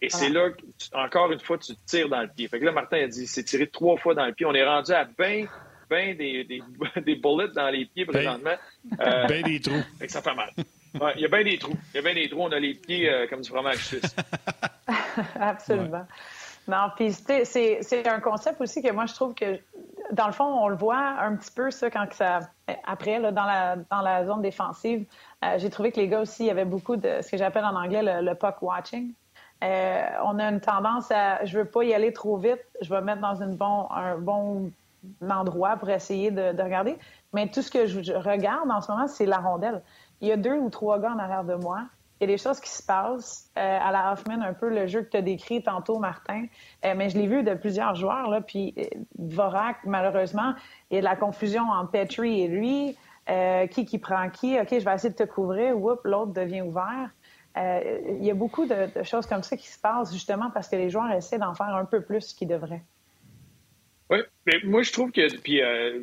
[0.00, 0.64] Et c'est là que,
[0.94, 2.48] encore une fois, tu tires dans le pied.
[2.48, 4.46] Fait que là, Martin a dit, c'est tiré trois fois dans le pied.
[4.46, 5.44] On est rendu à 20
[5.92, 6.62] bien des, des,
[7.02, 8.56] des, bullets dans les pieds présentement.
[8.84, 9.82] Ben, euh, des trous.
[10.08, 10.50] ça fait mal.
[11.14, 11.76] Il y a bien des trous.
[11.94, 12.42] Il y a bien des trous.
[12.42, 14.16] On a les pieds euh, comme du fromage suisse.
[15.40, 16.04] Absolument.
[16.66, 19.58] Non, puis c'est un concept aussi que moi, je trouve que,
[20.10, 22.40] dans le fond, on le voit un petit peu, ça, quand ça.
[22.84, 25.06] Après, là, dans, la, dans la zone défensive,
[25.44, 27.64] euh, j'ai trouvé que les gars aussi, il y avait beaucoup de ce que j'appelle
[27.64, 29.12] en anglais le, puck watching.
[29.60, 31.44] on a une tendance à.
[31.44, 32.64] Je veux pas y aller trop vite.
[32.80, 34.72] Je vais mettre dans une bon, un bon
[35.28, 36.98] endroit pour essayer de, regarder.
[37.32, 39.82] Mais tout ce que je, regarde en ce moment, c'est la rondelle.
[40.20, 41.82] Il y a deux ou trois gars en arrière de moi.
[42.20, 43.50] Il y a des choses qui se passent.
[43.58, 46.46] Euh, à la Hoffman, un peu le jeu que tu as décrit tantôt, Martin.
[46.84, 48.30] Euh, mais je l'ai vu de plusieurs joueurs.
[48.30, 48.84] Là, puis euh,
[49.18, 50.54] Vorak, malheureusement,
[50.90, 52.96] il y a de la confusion entre Petrie et lui.
[53.70, 54.58] qui qui prend qui?
[54.58, 55.76] OK, je vais essayer de te couvrir.
[55.76, 57.10] Oups, l'autre devient ouvert.
[57.56, 60.76] il y a beaucoup de, de, choses comme ça qui se passent justement parce que
[60.76, 62.84] les joueurs essaient d'en faire un peu plus qu'ils devraient.
[64.12, 65.98] Oui, mais moi je trouve que, puis euh,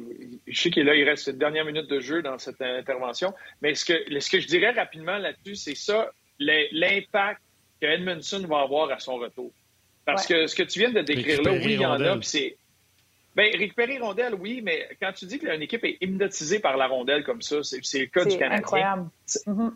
[0.47, 3.75] je sais qu'il là, il reste une dernière minute de jeu dans cette intervention, mais
[3.75, 7.39] ce que, ce que je dirais rapidement là-dessus, c'est ça, l'impact
[7.79, 9.51] que Edmondson va avoir à son retour.
[10.05, 12.27] Parce que ce que tu viens de décrire là, oui, il y en a, puis
[12.27, 12.57] c'est.
[13.35, 17.23] Bien, récupérer rondelle, oui, mais quand tu dis qu'une équipe est hypnotisée par la rondelle
[17.23, 18.57] comme ça, c'est le cas du Canadien.
[18.57, 19.09] incroyable.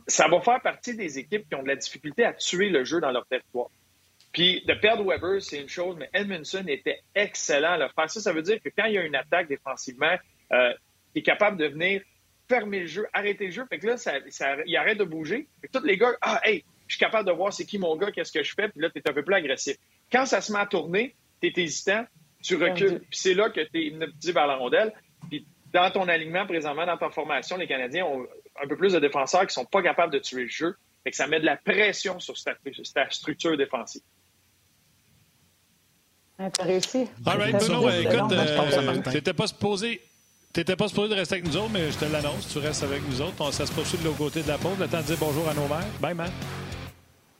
[0.07, 2.99] Ça va faire partie des équipes qui ont de la difficulté à tuer le jeu
[2.99, 3.69] dans leur territoire.
[4.33, 8.09] Puis de perdre Weber, c'est une chose, mais Edmondson était excellent à le faire.
[8.09, 10.15] Ça, ça veut dire que quand il y a une attaque défensivement,
[10.51, 10.73] euh,
[11.13, 12.01] il est capable de venir
[12.49, 13.65] fermer le jeu, arrêter le jeu.
[13.69, 14.13] Fait que là, ça,
[14.65, 15.47] il arrête de bouger.
[15.61, 17.95] Fait que tous les gars, ah, hey, je suis capable de voir c'est qui mon
[17.95, 19.77] gars, qu'est-ce que je fais, puis là, tu es un peu plus agressif.
[20.11, 22.05] Quand ça se met à tourner, tu es hésitant,
[22.41, 22.99] tu recules.
[22.99, 24.93] Puis c'est là que tu es hypnotisé vers la rondelle.
[25.29, 28.27] Puis dans ton alignement présentement, dans ta formation, les Canadiens ont
[28.61, 30.75] un peu plus de défenseurs qui sont pas capables de tuer le jeu.
[31.03, 34.01] Fait que ça met de la pression sur ta, structure défensive.
[36.37, 37.07] T'as réussi.
[37.25, 40.01] All right, Bruno, écoute, euh, t'étais pas supposé...
[40.51, 43.01] T'étais pas supposé de rester avec nous autres, mais je te l'annonce, tu restes avec
[43.09, 43.33] nous autres.
[43.39, 44.77] On, ça se poursuit de l'autre côté de la pause.
[44.79, 45.87] Le temps de dire bonjour à nos mères.
[45.99, 46.29] Bye, man.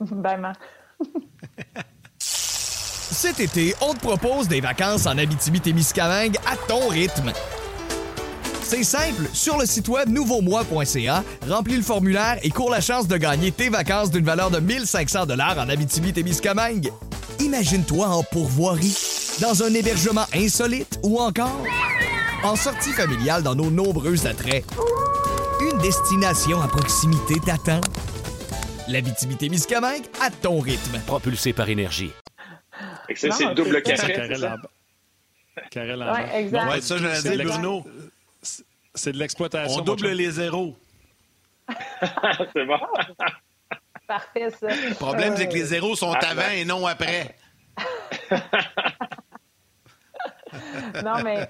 [0.00, 0.54] Bye, man.
[2.18, 7.32] Cet été, on te propose des vacances en Abitibi-Témiscamingue à ton rythme.
[8.62, 13.16] C'est simple, sur le site web nouveaumois.ca, remplis le formulaire et cours la chance de
[13.16, 16.90] gagner tes vacances d'une valeur de 1500 dollars en Abitibi-Témiscamingue.
[17.40, 18.96] Imagine-toi en pourvoirie,
[19.40, 21.62] dans un hébergement insolite ou encore
[22.42, 24.64] en sortie familiale dans nos nombreux attraits.
[25.60, 27.80] Une destination à proximité t'attend.
[28.88, 31.00] L'Abitibi-Témiscamingue à ton rythme.
[31.06, 32.12] Propulsé par énergie.
[33.14, 34.12] C'est le double carré.
[35.70, 36.70] Carré Ouais, exact.
[36.70, 37.84] Ouais, ça, j'allais dire, Bruno.
[38.94, 39.80] C'est de l'exploitation.
[39.80, 40.76] On double les zéros.
[42.52, 42.78] c'est bon.
[44.08, 44.68] Parfait, ça.
[44.68, 46.52] Le problème, c'est que les zéros sont Ah, avant ben.
[46.58, 47.34] et non après.
[51.04, 51.48] non, mais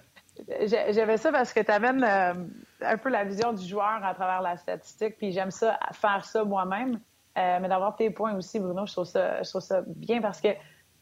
[0.67, 4.43] j'ai- j'avais ça parce que tu amènes un peu la vision du joueur à travers
[4.43, 7.01] la statistique, puis j'aime ça, faire ça moi-même.
[7.37, 10.41] Euh, mais d'avoir tes points aussi, Bruno, je trouve ça, je trouve ça bien parce
[10.41, 10.49] que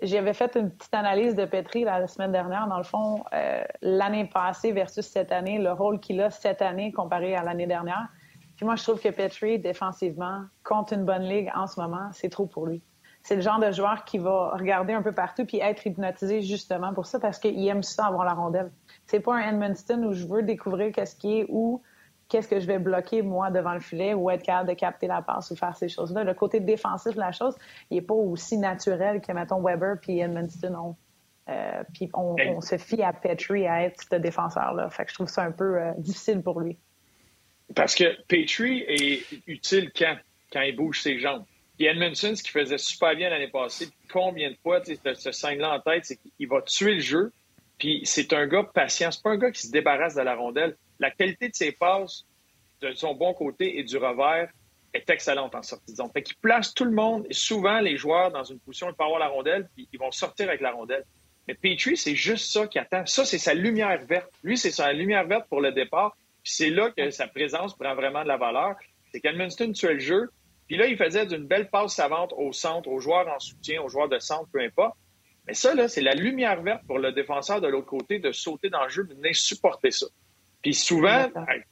[0.01, 2.67] j'avais fait une petite analyse de Petri la semaine dernière.
[2.69, 6.91] Dans le fond, euh, l'année passée versus cette année, le rôle qu'il a cette année
[6.91, 8.09] comparé à l'année dernière.
[8.63, 12.29] Puis moi, je trouve que Petri, défensivement, contre une bonne ligue en ce moment, c'est
[12.29, 12.81] trop pour lui.
[13.25, 16.95] C'est le genre de joueur qui va regarder un peu partout puis être hypnotisé justement
[16.95, 18.71] pour ça parce qu'il aime ça avoir la rondelle.
[19.07, 21.83] C'est pas un Edmundston où je veux découvrir qu'est-ce qui est ou
[22.29, 25.23] qu'est-ce que je vais bloquer moi devant le filet ou être capable de capter la
[25.23, 26.23] passe ou faire ces choses-là.
[26.23, 27.57] Le côté défensif de la chose,
[27.91, 30.97] il est pas aussi naturel que mettons Weber puis Edmundston ont.
[31.49, 34.89] Euh, puis on, on, se fie à Petrie à être ce défenseur-là.
[34.91, 36.79] Fait que je trouve ça un peu euh, difficile pour lui.
[37.75, 40.17] Parce que Petrie est utile quand?
[40.53, 41.45] Quand il bouge ses jambes.
[41.77, 45.33] Puis Edmondson, ce qu'il faisait super bien l'année passée, combien de fois, tu sais, ce
[45.33, 47.33] signe-là en tête, c'est qu'il va tuer le jeu.
[47.79, 49.11] Puis c'est un gars patient.
[49.11, 50.77] C'est pas un gars qui se débarrasse de la rondelle.
[50.99, 52.25] La qualité de ses passes,
[52.81, 54.51] de son bon côté et du revers,
[54.93, 56.11] est excellente en sortie de zone.
[56.13, 59.19] Fait qu'il place tout le monde et souvent les joueurs dans une position de avoir
[59.19, 61.05] la rondelle, puis ils vont sortir avec la rondelle.
[61.49, 63.05] Mais Petrie, c'est juste ça qui attend.
[63.07, 64.31] Ça, c'est sa lumière verte.
[64.43, 66.17] Lui, c'est sa lumière verte pour le départ.
[66.43, 68.75] Puis c'est là que sa présence prend vraiment de la valeur.
[69.13, 70.31] C'est qu'Edmundston tuait le jeu.
[70.67, 73.89] Puis là, il faisait d'une belle passe savante au centre, aux joueurs en soutien, aux
[73.89, 74.97] joueurs de centre, peu importe.
[75.47, 78.71] Mais ça, là, c'est la lumière verte pour le défenseur de l'autre côté de sauter
[78.71, 80.07] dans le jeu, de venir supporter ça.
[80.63, 81.29] Puis souvent,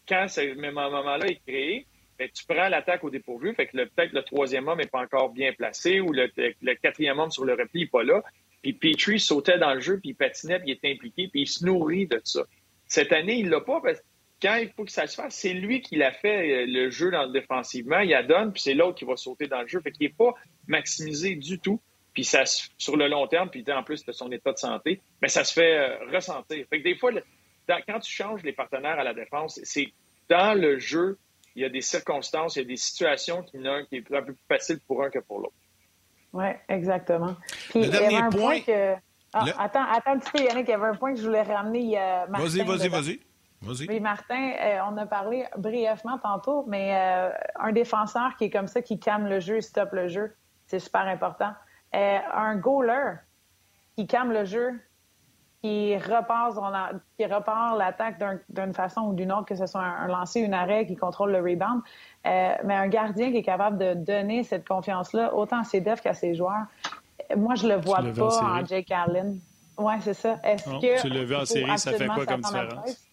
[0.08, 1.86] quand ce moment-là est créé,
[2.18, 5.00] bien, tu prends l'attaque au dépourvu, fait que le- peut-être le troisième homme n'est pas
[5.00, 8.22] encore bien placé ou le, le quatrième homme sur le repli n'est pas là.
[8.60, 11.46] Puis Petrie sautait dans le jeu, puis il patinait, puis il était impliqué, puis il
[11.46, 12.42] se nourrit de ça.
[12.86, 14.04] Cette année, il l'a pas parce que
[14.42, 17.10] quand il faut que ça se fasse, c'est lui qui l'a fait euh, le jeu
[17.10, 19.80] dans le défensivement, il adonne, puis c'est l'autre qui va sauter dans le jeu.
[19.80, 20.34] Fait qu'il n'est pas
[20.66, 21.80] maximisé du tout.
[22.12, 22.42] Puis ça,
[22.76, 25.52] sur le long terme, puis en plus de son état de santé, mais ça se
[25.52, 26.66] fait euh, ressentir.
[26.68, 27.22] Fait que des fois, le-
[27.68, 29.92] dans- quand tu changes les partenaires à la défense, c'est
[30.28, 31.18] dans le jeu,
[31.54, 34.22] il y a des circonstances, il y a des situations qui, n'ont- qui est un
[34.22, 35.54] peu plus facile pour un que pour l'autre.
[36.32, 37.36] Oui, exactement.
[37.70, 38.94] Puis Le il y avait dernier un point- que.
[39.32, 41.24] Ah, Le- attends, attends un petit peu, Yannick, il y avait un point que je
[41.26, 41.96] voulais ramener.
[41.96, 43.20] euh, Vas-y, vas-y, vas-y.
[43.88, 48.68] Oui, Martin, euh, on a parlé brièvement tantôt, mais euh, un défenseur qui est comme
[48.68, 50.34] ça, qui calme le jeu, stoppe le jeu,
[50.66, 51.52] c'est super important.
[51.94, 53.16] Euh, un goaler
[53.96, 54.80] qui calme le jeu,
[55.62, 56.56] qui repart,
[57.18, 60.46] qui repart l'attaque d'un- d'une façon ou d'une autre, que ce soit un, un lancer,
[60.46, 61.82] un arrêt, qui contrôle le rebound.
[62.24, 66.14] Mais un gardien qui est capable de donner cette confiance-là, autant à ses devs qu'à
[66.14, 66.64] ses joueurs,
[67.36, 69.38] moi, je le vois pas en Jake Allen.
[69.76, 70.38] Oui, c'est ça.
[70.42, 73.09] Est-ce que tu l'as vu en série, ça fait quoi comme différence?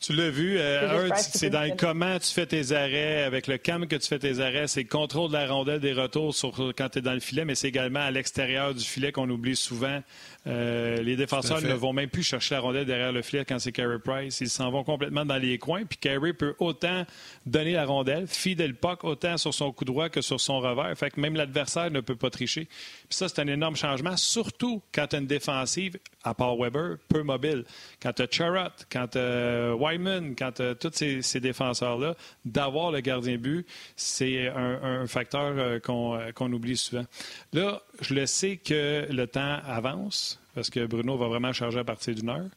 [0.00, 3.86] Tu l'as vu, euh, C'est un, dans comment tu fais tes arrêts, avec le cam
[3.86, 6.88] que tu fais tes arrêts, c'est le contrôle de la rondelle des retours sur, quand
[6.88, 10.02] tu es dans le filet, mais c'est également à l'extérieur du filet qu'on oublie souvent.
[10.46, 13.72] Euh, les défenseurs ne vont même plus chercher la rondelle derrière le filet quand c'est
[13.72, 14.40] Carey Price.
[14.40, 17.04] Ils s'en vont complètement dans les coins, puis Carey peut autant
[17.44, 20.96] donner la rondelle, fider le puck autant sur son coup droit que sur son revers.
[20.96, 22.64] Fait que même l'adversaire ne peut pas tricher.
[22.64, 26.96] Puis ça, c'est un énorme changement, surtout quand tu as une défensive, à part Weber,
[27.08, 27.64] peu mobile.
[28.02, 32.14] Quand tu as Charrot, quand tu Wyman, quand tu tous ces, ces défenseurs-là,
[32.44, 33.66] d'avoir le gardien but,
[33.96, 37.04] c'est un, facteur euh, qu'on euh, qu'on oublie souvent.
[37.52, 41.84] Là, je le sais que le temps avance, parce que Bruno va vraiment charger à
[41.84, 42.48] partir d'une heure.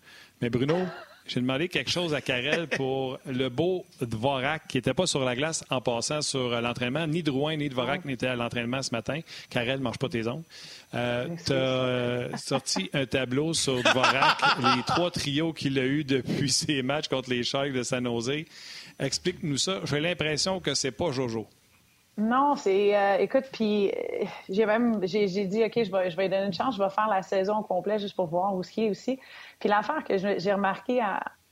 [0.41, 0.77] Mais Bruno,
[1.25, 5.35] J'ai demandé quelque chose à Karel pour le beau Dvorak qui n'était pas sur la
[5.35, 7.07] glace en passant sur l'entraînement.
[7.07, 8.07] Ni Drouin ni Dvorak oh.
[8.07, 9.21] n'étaient à l'entraînement ce matin.
[9.49, 10.43] Karel ne mange pas tes ongles.
[10.93, 14.37] Euh, tu as euh, sorti un tableau sur Dvorak,
[14.75, 18.43] les trois trios qu'il a eu depuis ses matchs contre les Sharks de San Jose.
[18.99, 19.79] Explique-nous ça.
[19.85, 21.47] J'ai l'impression que c'est pas Jojo.
[22.17, 22.95] Non, c'est.
[22.95, 23.91] Euh, écoute, puis
[24.47, 25.05] j'ai même.
[25.05, 27.63] J'ai dit, OK, je vais, je vais donner une chance, je vais faire la saison
[27.63, 29.19] complète juste pour voir où ce qui est aussi.
[29.59, 31.01] Puis l'affaire que j'ai remarqué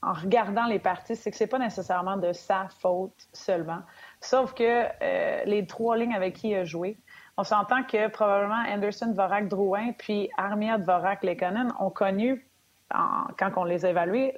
[0.02, 3.80] en regardant les parties, c'est que c'est pas nécessairement de sa faute seulement.
[4.20, 6.96] Sauf que euh, les trois lignes avec qui il a joué,
[7.36, 12.46] on s'entend que probablement Anderson, Vorak, Drouin, puis Armia, Vorak, Lekonen ont connu,
[12.90, 14.36] quand on les a évalués,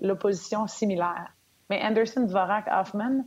[0.00, 1.32] l'opposition similaire.
[1.70, 3.24] Mais Anderson, Vorak, Hoffman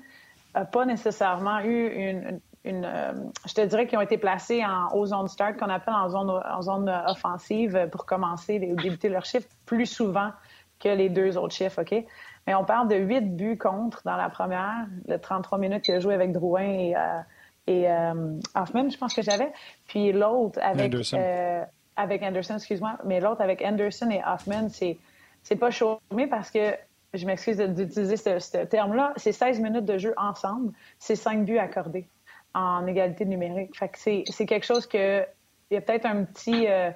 [0.56, 3.14] n'a pas nécessairement eu une, euh,
[3.45, 6.30] je te dirais qu'ils ont été placés en haut zone start, qu'on appelle en zone,
[6.30, 10.32] en zone offensive pour commencer ou débuter leur chiffre plus souvent
[10.80, 12.06] que les deux autres chiffres, OK?
[12.45, 16.00] Mais on parle de huit buts contre dans la première, le 33 minutes qu'il a
[16.00, 17.20] joué avec Drouin et, euh,
[17.68, 19.52] et euh, Hoffman, je pense que j'avais.
[19.88, 21.66] Puis l'autre avec Anderson.
[21.95, 24.98] avec Anderson, excuse-moi, mais l'autre avec Anderson et Hoffman, c'est
[25.43, 26.74] c'est pas chômé parce que
[27.14, 32.08] je m'excuse d'utiliser ce, terme-là, c'est 16 minutes de jeu ensemble, c'est cinq buts accordés
[32.53, 33.78] en égalité numérique.
[33.78, 35.26] Fait que c'est quelque chose que
[35.70, 36.91] il y a peut-être un petit euh,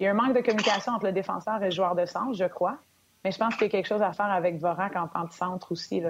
[0.00, 2.32] il y a un manque de communication entre le défenseur et le joueur de centre,
[2.32, 2.78] je crois.
[3.22, 5.34] Mais je pense qu'il y a quelque chose à faire avec Vorak en tant que
[5.34, 6.02] centre aussi.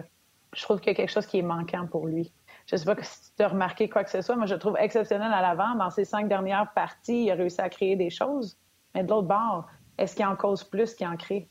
[0.52, 2.32] Je trouve qu'il y a quelque chose qui est manquant pour lui.
[2.66, 4.36] Je ne sais pas si tu as remarqué quoi que ce soit.
[4.36, 5.74] Moi, je le trouve exceptionnel à l'avant.
[5.74, 8.56] Dans ses cinq dernières parties, il a réussi à créer des choses.
[8.94, 9.66] Mais de l'autre bord,
[9.98, 11.48] est-ce qu'il en cause plus qu'il en crée?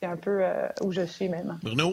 [0.00, 1.58] C'est un peu euh, où je suis maintenant.
[1.62, 1.92] Bruno?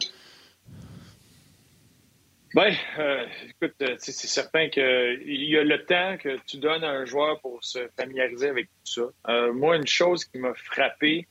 [2.55, 6.89] Oui, euh, écoute, euh, c'est certain qu'il y a le temps que tu donnes à
[6.89, 8.93] un joueur pour se familiariser avec tout
[9.25, 9.31] ça.
[9.31, 11.27] Euh, moi, une chose qui m'a frappé,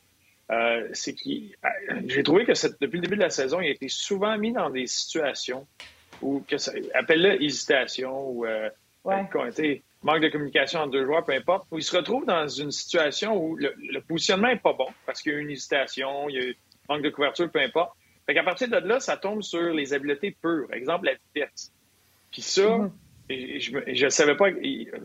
[0.92, 1.30] c'est que
[2.06, 4.68] j'ai trouvé que depuis le début de la saison, il a été souvent mis dans
[4.68, 5.66] des situations
[6.20, 8.70] où, que ça, appelle-le hésitation ou ouais.
[10.04, 13.36] Manque de communication entre deux joueurs, peu importe, où il se retrouve dans une situation
[13.36, 16.50] où le, le positionnement n'est pas bon parce qu'il y a une hésitation, il y
[16.50, 16.52] a
[16.88, 17.92] manque de couverture, peu importe.
[18.26, 20.72] Fait qu'à partir de là, ça tombe sur les habiletés pures.
[20.72, 21.72] Exemple, la vitesse.
[22.30, 22.90] Puis ça,
[23.28, 23.94] mm-hmm.
[23.94, 24.48] je ne savais pas,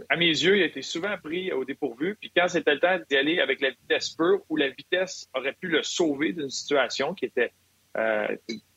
[0.10, 2.16] à mes yeux, il a été souvent pris au dépourvu.
[2.20, 5.54] Puis quand c'était le temps d'y aller avec la vitesse pure, où la vitesse aurait
[5.54, 7.52] pu le sauver d'une situation qui était
[7.98, 8.28] euh,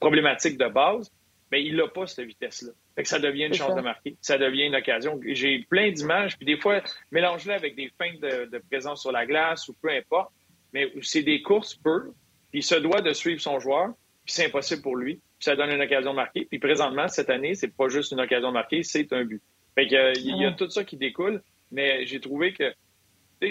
[0.00, 1.10] problématique de base,
[1.52, 2.72] mais ben, il n'a pas cette vitesse-là.
[2.96, 4.16] Fait que ça devient une chance de marquer.
[4.20, 5.20] Ça devient une occasion.
[5.24, 9.26] J'ai plein d'images, puis des fois, mélange-les avec des feintes de, de, présence sur la
[9.26, 10.32] glace ou peu importe.
[10.72, 12.12] Mais c'est des courses pures,
[12.50, 13.92] puis il se doit de suivre son joueur
[14.24, 15.14] puis c'est impossible pour lui.
[15.14, 16.44] Puis ça donne une occasion de marquer.
[16.44, 19.42] Puis présentement, cette année, c'est pas juste une occasion de marquer, c'est un but.
[19.74, 22.72] Fait que, euh, il y a tout ça qui découle, mais j'ai trouvé que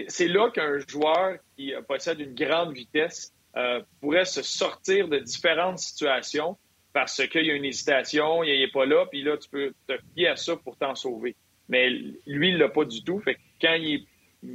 [0.08, 5.80] c'est là qu'un joueur qui possède une grande vitesse euh, pourrait se sortir de différentes
[5.80, 6.58] situations
[6.94, 9.94] parce qu'il y a une hésitation, il n'est pas là, puis là, tu peux te
[10.14, 11.36] fier à ça pour t'en sauver.
[11.70, 13.20] Mais lui, il l'a pas du tout.
[13.20, 14.06] Fait que quand il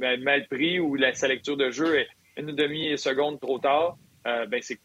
[0.01, 2.07] est mal pris ou sa lecture de jeu est
[2.37, 4.79] une demi-seconde trop tard, euh, ben c'est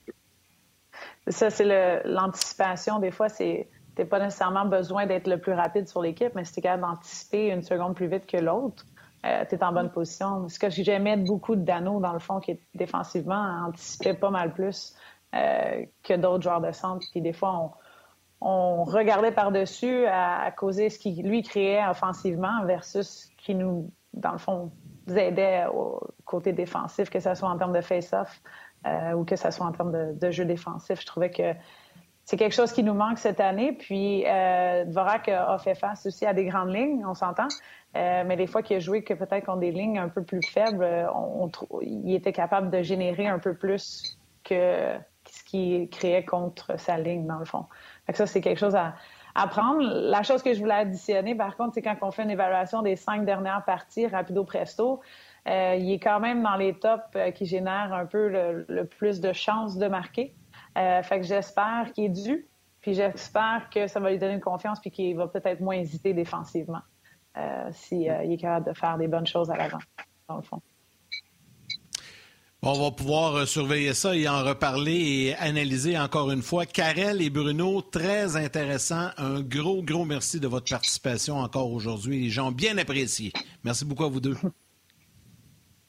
[1.28, 2.98] ça, c'est l'anticipation.
[2.98, 6.52] Des fois, c'est n'as pas nécessairement besoin d'être le plus rapide sur l'équipe, mais si
[6.52, 8.84] tu es capable d'anticiper une seconde plus vite que l'autre,
[9.24, 10.48] euh, tu es en bonne position.
[10.48, 14.94] Ce que j'aimais beaucoup de Dano, dans le fond, qui défensivement anticipait pas mal plus
[15.32, 17.06] que d'autres joueurs de centre.
[17.10, 17.72] Puis des fois,
[18.40, 24.32] on, regardait par-dessus à, causer ce qui lui créait offensivement versus ce qui nous, dans
[24.32, 24.72] le fond,
[25.08, 28.40] aidait au côté défensif, que ce soit en termes de face-off,
[28.86, 31.00] euh, ou que ce soit en termes de, jeu défensif.
[31.00, 31.54] Je trouvais que
[32.24, 33.72] c'est quelque chose qui nous manque cette année.
[33.72, 37.48] Puis euh, Dvorak a fait face aussi à des grandes lignes, on s'entend.
[37.96, 40.42] Euh, mais les fois qu'il a joué que peut-être qu'on des lignes un peu plus
[40.42, 41.50] faibles, on,
[41.82, 44.96] il était capable de générer un peu plus que
[45.52, 47.66] ce qu'il créait contre sa ligne, dans le fond.
[48.06, 48.94] Fait ça, c'est quelque chose à,
[49.34, 49.80] apprendre.
[49.82, 52.96] La chose que je voulais additionner, par contre, c'est quand on fait une évaluation des
[52.96, 55.00] cinq dernières parties, rapido presto,
[55.48, 59.20] euh, il est quand même dans les tops euh, qui génèrent un peu le, plus
[59.20, 60.34] de chances de marquer.
[60.76, 62.46] Euh, fait que j'espère qu'il est dû,
[62.80, 66.12] puis j'espère que ça va lui donner une confiance, puis qu'il va peut-être moins hésiter
[66.12, 66.82] défensivement
[67.70, 69.78] s'il est capable de faire des bonnes choses à l'avant,
[70.28, 70.60] dans le fond.
[72.64, 76.64] On va pouvoir surveiller ça et en reparler et analyser encore une fois.
[76.64, 79.10] Karel et Bruno, très intéressant.
[79.18, 82.22] Un gros, gros merci de votre participation encore aujourd'hui.
[82.22, 83.32] Les gens bien appréciés.
[83.64, 84.36] Merci beaucoup à vous deux.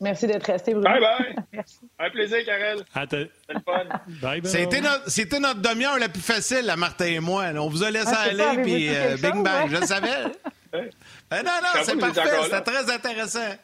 [0.01, 0.89] Merci d'être resté, Bruno.
[0.89, 1.35] Bye bye.
[1.53, 1.79] Merci.
[1.99, 2.79] Un plaisir, Karel.
[2.93, 3.99] C'était le fun.
[4.21, 4.51] Bye bye.
[4.51, 7.45] C'était notre, c'était notre demi-heure la plus facile, la Martin et moi.
[7.55, 9.69] On vous a laissé ah, aller, puis euh, bing bang.
[9.69, 10.25] Je le savais.
[10.73, 10.89] ben
[11.45, 12.21] non, non, c'est parfait.
[12.43, 13.55] C'était très intéressant.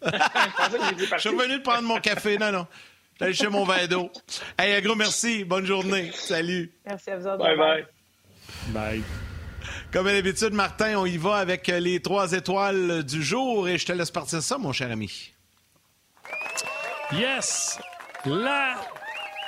[0.04, 2.38] je suis revenu de prendre mon café.
[2.38, 2.66] Non, non.
[3.20, 4.10] Allez chez mon verre d'eau.
[4.56, 5.44] Hey, un gros merci.
[5.44, 6.12] Bonne journée.
[6.14, 6.72] Salut.
[6.86, 7.38] Merci à vous autres.
[7.38, 7.86] Bye bye.
[8.68, 9.02] Bye.
[9.92, 13.86] Comme à l'habitude, Martin, on y va avec les trois étoiles du jour et je
[13.86, 15.32] te laisse partir ça, mon cher ami.
[17.12, 17.78] Yes!
[18.26, 18.76] La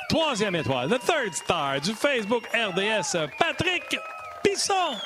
[0.09, 3.99] troisième étoile, the third star du Facebook RDS, Patrick
[4.43, 4.97] Pisson.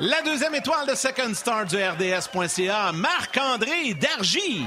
[0.00, 4.64] La deuxième étoile de Second Star du RDS.ca, Marc-André Dargy.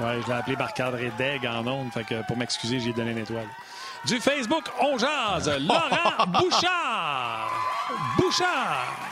[0.00, 3.18] Ouais, je l'ai appelé Marc-André Deg en ondes, fait que pour m'excuser, j'ai donné une
[3.18, 3.46] étoile.
[4.06, 7.52] Du Facebook, on jase, Laurent Bouchard.
[8.18, 9.09] Bouchard.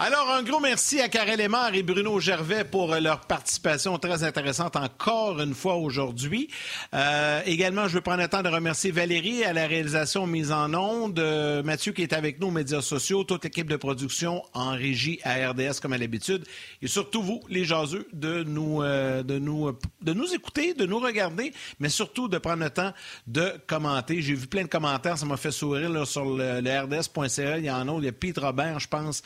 [0.00, 4.76] Alors, un gros merci à Karel Lemar et Bruno Gervais pour leur participation très intéressante
[4.76, 6.48] encore une fois aujourd'hui.
[6.94, 10.72] Euh, également, je veux prendre le temps de remercier Valérie à la réalisation mise en
[10.72, 14.70] onde, euh, Mathieu qui est avec nous aux médias sociaux, toute l'équipe de production en
[14.70, 16.44] régie à RDS comme à l'habitude,
[16.80, 21.00] et surtout vous, les jaseux, de nous, euh, de nous, de nous écouter, de nous
[21.00, 22.92] regarder, mais surtout de prendre le temps
[23.26, 24.22] de commenter.
[24.22, 27.58] J'ai vu plein de commentaires, ça m'a fait sourire là, sur le, le RDS.ca.
[27.58, 29.24] Il y en a, il y a Pete Robert, je pense.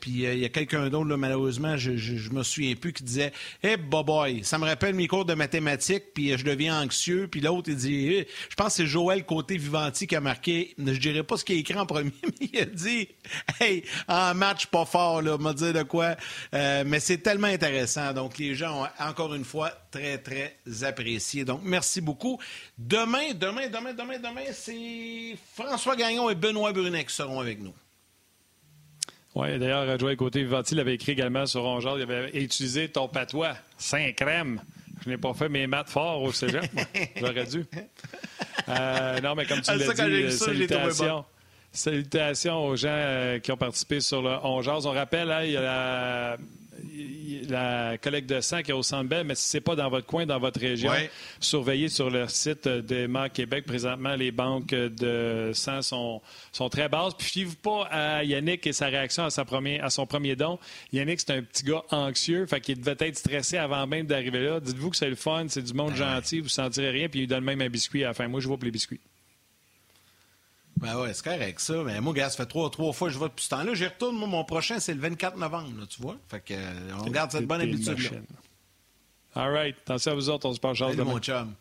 [0.00, 3.02] Euh, puis euh, il y a quelqu'un d'autre, malheureusement, je, je, me souviens plus, qui
[3.02, 3.32] disait
[3.62, 7.28] Hey, boy, ça me rappelle mes cours de mathématiques, puis je deviens anxieux.
[7.30, 10.74] Puis l'autre, il dit hey, Je pense que c'est Joël Côté Vivanti qui a marqué,
[10.78, 13.08] je dirais pas ce qu'il a écrit en premier, mais il a dit
[13.60, 16.16] Hey, en match pas fort, là, m'a dit de quoi.
[16.54, 18.12] Euh, mais c'est tellement intéressant.
[18.12, 21.44] Donc, les gens ont encore une fois très, très apprécié.
[21.44, 22.38] Donc, merci beaucoup.
[22.78, 27.74] Demain, demain, demain, demain, demain, c'est François Gagnon et Benoît Brunet qui seront avec nous.
[29.34, 31.98] Oui, d'ailleurs, Joël Côté Vivanti l'avait écrit également sur Rongeard.
[31.98, 34.60] Il avait utilisé ton patois, saint crème.
[35.04, 36.64] Je n'ai pas fait mes maths forts au cégep.
[37.16, 37.64] J'aurais dû.
[38.68, 41.24] Euh, non, mais comme tu l'as dit, ça, salutations.
[41.72, 44.84] Salutations aux gens euh, qui ont participé sur le Rongeard.
[44.86, 46.36] On rappelle, hein, il y a la
[47.48, 49.88] la collecte de sang qui est au Centre Bell, mais si ce n'est pas dans
[49.88, 51.10] votre coin, dans votre région, ouais.
[51.40, 53.64] surveillez sur le site de MAC Québec.
[53.66, 56.20] Présentement, les banques de sang sont,
[56.52, 57.14] sont très basses.
[57.14, 60.58] Puis, fiez-vous pas à Yannick et sa réaction à, sa premier, à son premier don.
[60.92, 64.60] Yannick, c'est un petit gars anxieux, fait qu'il devait être stressé avant même d'arriver là.
[64.60, 67.26] Dites-vous que c'est le fun, c'est du monde gentil, vous ne sentirez rien, puis il
[67.26, 68.28] donne même un biscuit à la fin.
[68.28, 69.00] Moi, je vois pour les biscuits.
[70.80, 71.82] Ben ouais, c'est correct ça.
[71.84, 73.74] Mais moi, gars, ça fait trois, trois fois que je vais depuis ce temps-là.
[73.74, 74.16] J'y retourne.
[74.16, 76.16] Moi, mon prochain, c'est le 24 novembre, là, tu vois.
[76.28, 78.18] Fait que, euh, on garde cette bonne habitude-là.
[79.34, 79.76] All right.
[79.82, 81.54] Attention à vous autres, on se parle Salut, mon chum.